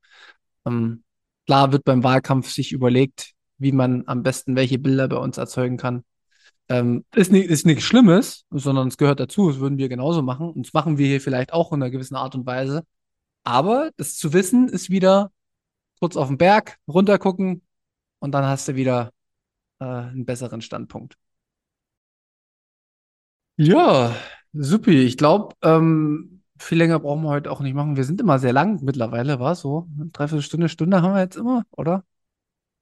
[0.65, 1.03] Ähm,
[1.45, 5.77] klar wird beim Wahlkampf sich überlegt, wie man am besten welche Bilder bei uns erzeugen
[5.77, 6.03] kann.
[6.69, 9.49] Ähm, ist, nicht, ist nichts Schlimmes, sondern es gehört dazu.
[9.49, 10.51] Das würden wir genauso machen.
[10.51, 12.83] Und das machen wir hier vielleicht auch in einer gewissen Art und Weise.
[13.43, 15.31] Aber das zu wissen ist wieder
[15.99, 17.61] kurz auf den Berg, runtergucken
[18.19, 19.11] und dann hast du wieder
[19.79, 21.17] äh, einen besseren Standpunkt.
[23.57, 24.15] Ja,
[24.53, 25.03] supi.
[25.03, 27.95] Ich glaube, ähm, viel länger brauchen wir heute auch nicht machen.
[27.95, 29.87] Wir sind immer sehr lang mittlerweile, war so.
[30.11, 32.03] Dreiviertel Stunde, Stunde haben wir jetzt immer, oder?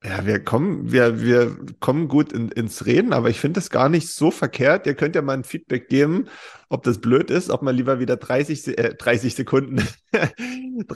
[0.03, 3.87] Ja, wir kommen, wir, wir kommen gut in, ins Reden, aber ich finde das gar
[3.87, 4.87] nicht so verkehrt.
[4.87, 6.27] Ihr könnt ja mal ein Feedback geben,
[6.69, 9.87] ob das blöd ist, ob man lieber wieder 30, äh, 30 Sekunden,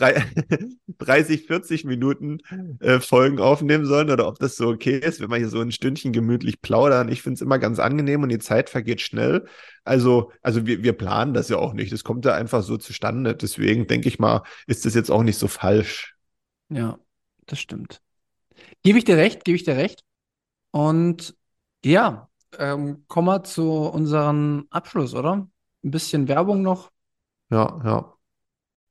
[0.98, 2.40] 30, 40 Minuten
[2.80, 5.72] äh, Folgen aufnehmen sollen oder ob das so okay ist, wenn wir hier so ein
[5.72, 7.08] Stündchen gemütlich plaudern.
[7.08, 9.46] Ich finde es immer ganz angenehm und die Zeit vergeht schnell.
[9.84, 11.94] Also, also wir, wir planen das ja auch nicht.
[11.94, 13.36] Das kommt ja einfach so zustande.
[13.36, 16.16] Deswegen denke ich mal, ist das jetzt auch nicht so falsch.
[16.70, 16.98] Ja,
[17.46, 18.02] das stimmt.
[18.86, 20.04] Gebe ich dir recht, gebe ich dir recht.
[20.70, 21.36] Und
[21.84, 22.30] ja,
[22.60, 25.50] ähm, kommen wir zu unserem Abschluss, oder?
[25.84, 26.92] Ein bisschen Werbung noch.
[27.50, 28.14] Ja, ja.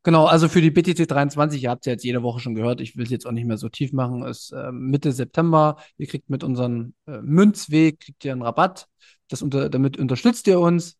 [0.02, 2.80] Genau, also für die BTC 23, ihr habt es ja jetzt jede Woche schon gehört,
[2.80, 5.76] ich will es jetzt auch nicht mehr so tief machen, ist äh, Mitte September.
[5.96, 8.88] Ihr kriegt mit unserem äh, Münzweg, kriegt ihr einen Rabatt.
[9.28, 10.98] Das unter, damit unterstützt ihr uns.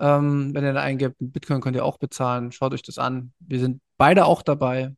[0.00, 2.50] Ähm, wenn ihr da eingebt, Bitcoin könnt ihr auch bezahlen.
[2.50, 3.32] Schaut euch das an.
[3.38, 4.96] Wir sind beide auch dabei.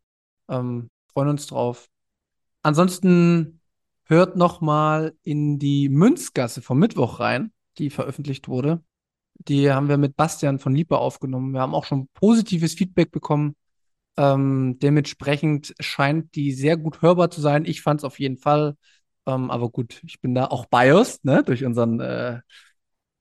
[0.48, 1.90] Ähm, freuen uns drauf.
[2.64, 3.60] Ansonsten
[4.04, 8.82] hört noch mal in die Münzgasse vom Mittwoch rein, die veröffentlicht wurde.
[9.34, 11.52] Die haben wir mit Bastian von Lieber aufgenommen.
[11.52, 13.54] Wir haben auch schon positives Feedback bekommen.
[14.16, 17.66] Ähm, dementsprechend scheint die sehr gut hörbar zu sein.
[17.66, 18.76] Ich fand es auf jeden Fall.
[19.26, 22.40] Ähm, aber gut, ich bin da auch biased, ne, durch unseren äh,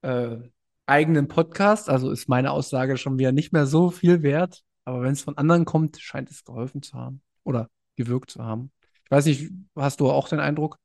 [0.03, 0.37] äh,
[0.85, 1.89] eigenen Podcast.
[1.89, 4.63] Also ist meine Aussage schon wieder nicht mehr so viel wert.
[4.85, 8.71] Aber wenn es von anderen kommt, scheint es geholfen zu haben oder gewirkt zu haben
[9.13, 10.77] weiß nicht, hast du auch den Eindruck?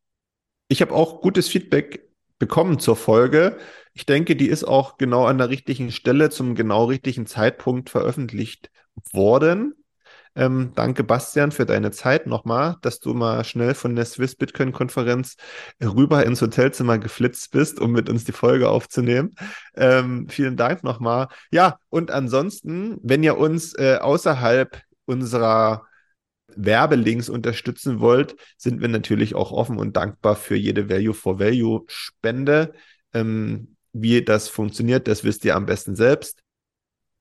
[0.69, 2.09] Ich habe auch gutes Feedback
[2.39, 3.57] bekommen zur Folge.
[3.95, 8.71] Ich denke, die ist auch genau an der richtigen Stelle zum genau richtigen Zeitpunkt veröffentlicht
[9.13, 9.75] worden.
[10.37, 14.73] Ähm, danke, Bastian, für deine Zeit nochmal, dass du mal schnell von der Swiss Bitcoin
[14.73, 15.37] Konferenz
[15.83, 19.35] rüber ins Hotelzimmer geflitzt bist, um mit uns die Folge aufzunehmen.
[19.75, 21.29] Ähm, vielen Dank nochmal.
[21.51, 25.88] Ja, und ansonsten, wenn ihr uns äh, außerhalb unserer
[26.57, 31.85] Werbelinks unterstützen wollt, sind wir natürlich auch offen und dankbar für jede Value for Value
[31.87, 32.73] Spende.
[33.13, 36.43] Ähm, wie das funktioniert, das wisst ihr am besten selbst.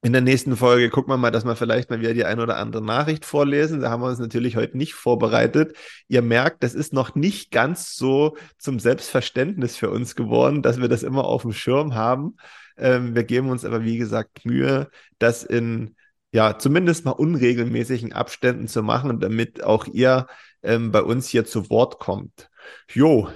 [0.03, 2.57] In der nächsten Folge gucken wir mal, dass wir vielleicht mal wieder die ein oder
[2.57, 3.81] andere Nachricht vorlesen.
[3.81, 5.75] Da haben wir uns natürlich heute nicht vorbereitet.
[6.07, 10.87] Ihr merkt, das ist noch nicht ganz so zum Selbstverständnis für uns geworden, dass wir
[10.87, 12.37] das immer auf dem Schirm haben.
[12.77, 15.95] Ähm, wir geben uns aber, wie gesagt, Mühe, das in
[16.37, 20.27] ja, zumindest mal unregelmäßigen Abständen zu machen, damit auch ihr
[20.61, 22.51] ähm, bei uns hier zu Wort kommt.
[22.93, 23.27] Jo,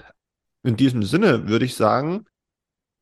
[0.61, 2.25] in diesem Sinne würde ich sagen,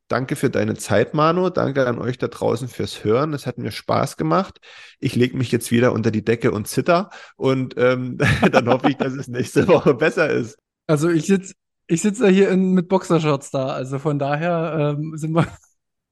[0.08, 1.50] danke für deine Zeit, Manu.
[1.50, 3.34] Danke an euch da draußen fürs Hören.
[3.34, 4.62] Es hat mir Spaß gemacht.
[5.02, 8.20] Ich lege mich jetzt wieder unter die Decke und zitter und ähm,
[8.54, 10.58] dann hoffe ich, dass es nächste Woche besser ist.
[10.88, 11.56] Also ich sitze
[11.88, 15.46] ich sitz ja hier in, mit Boxershorts da, also von daher ähm, sind, wir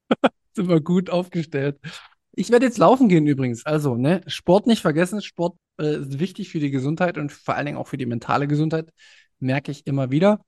[0.54, 1.80] sind wir gut aufgestellt.
[2.40, 3.66] Ich werde jetzt laufen gehen übrigens.
[3.66, 5.24] Also, ne, Sport nicht vergessen.
[5.24, 8.48] Sport äh, ist wichtig für die Gesundheit und vor allen Dingen auch für die mentale
[8.48, 8.94] Gesundheit.
[9.40, 10.46] Merke ich immer wieder.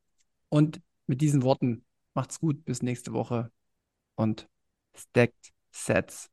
[0.50, 1.84] Und mit diesen Worten
[2.14, 2.64] macht's gut.
[2.64, 3.52] Bis nächste Woche.
[4.14, 4.48] Und
[4.96, 6.30] Stacked Sets.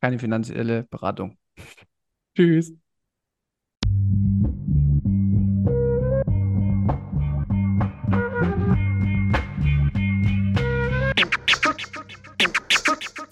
[0.00, 1.38] Keine finanzielle Beratung.
[2.36, 2.72] Tschüss.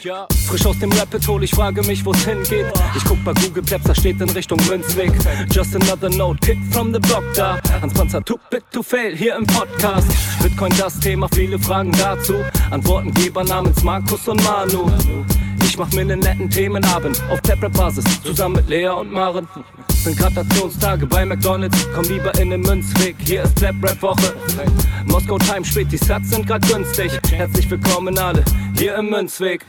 [0.02, 2.66] Ja, frisch aus dem Rapid hol, ich frage mich, wo's hingeht.
[2.96, 5.10] Ich guck bei Google Maps, da steht in Richtung Münzweg.
[5.50, 7.58] Just another note, kick from the block da.
[7.80, 10.06] Hans Panzer, too bit to fail, hier im Podcast.
[10.42, 12.34] Bitcoin das Thema, viele Fragen dazu.
[12.70, 14.90] Antwortengeber namens Markus und Manu.
[15.64, 19.48] Ich mach mir nen netten Themenabend auf Taprap-Basis, zusammen mit Lea und Maren.
[20.04, 24.36] Sind Gratationstage bei McDonalds, komm lieber in den Münzweg, hier ist Plap-Rap-Woche.
[25.06, 27.10] Moskau Time spät, die Sats sind grad günstig.
[27.30, 28.44] Herzlich willkommen alle,
[28.76, 29.64] hier im Münzweg.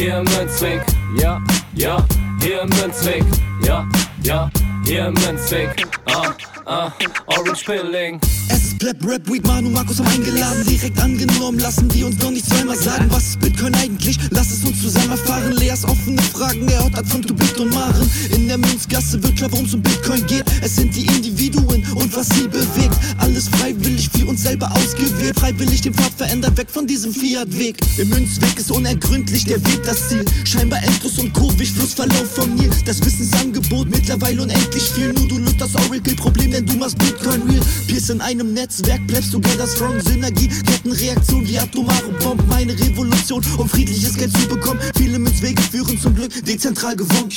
[0.00, 0.80] Hier im Münzweg,
[1.18, 1.42] ja,
[1.74, 2.02] ja,
[2.40, 3.22] hier im Münzweg,
[3.66, 3.86] ja,
[4.22, 4.50] ja,
[4.82, 6.32] hier im Münzweg, ah,
[6.70, 6.92] ah,
[7.26, 8.20] Orange Pilling.
[8.48, 12.30] Es ist Pleb, Rap, Weed, Manu, Markus haben eingeladen, direkt angenommen, lassen die uns noch
[12.30, 14.18] nicht zweimal sagen, was ist Bitcoin eigentlich?
[14.30, 18.10] Lass es uns zusammen erfahren, Leas offene Fragen, er hat von Tubit und Maren.
[18.34, 20.44] In der Münzgasse wird klar, worum es um Bitcoin geht.
[20.62, 22.96] Es sind die Individuen und was sie bewegt.
[23.18, 27.76] Alles freiwillig für uns selber ausgewählt, freiwillig den Pfad verändert, weg von diesem Fiat-Weg.
[27.98, 32.70] Im Münzweg ist unergründlich der Weg das Ziel, scheinbar endlos und kurvig, Flussverlauf von Nil.
[32.84, 37.60] Das Wissensangebot mittlerweile unendlich viel, nur du löst das Oracle-Problem, denn du machst Bitcoin real.
[37.86, 43.68] Peers in einem Netzwerk, bleibst together strong, Synergie, Kettenreaktion wie atomare Bomben, meine Revolution, um
[43.68, 44.80] friedliches Geld zu bekommen.
[44.96, 47.30] Viele Münzwege führen zum Glück dezentral gewonnen.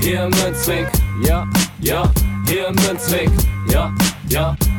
[0.00, 0.88] Hier Münzweg,
[1.24, 1.46] ja,
[1.80, 2.10] ja,
[2.46, 3.30] hier Münzweg,
[3.70, 3.92] ja,
[4.28, 4.56] ja,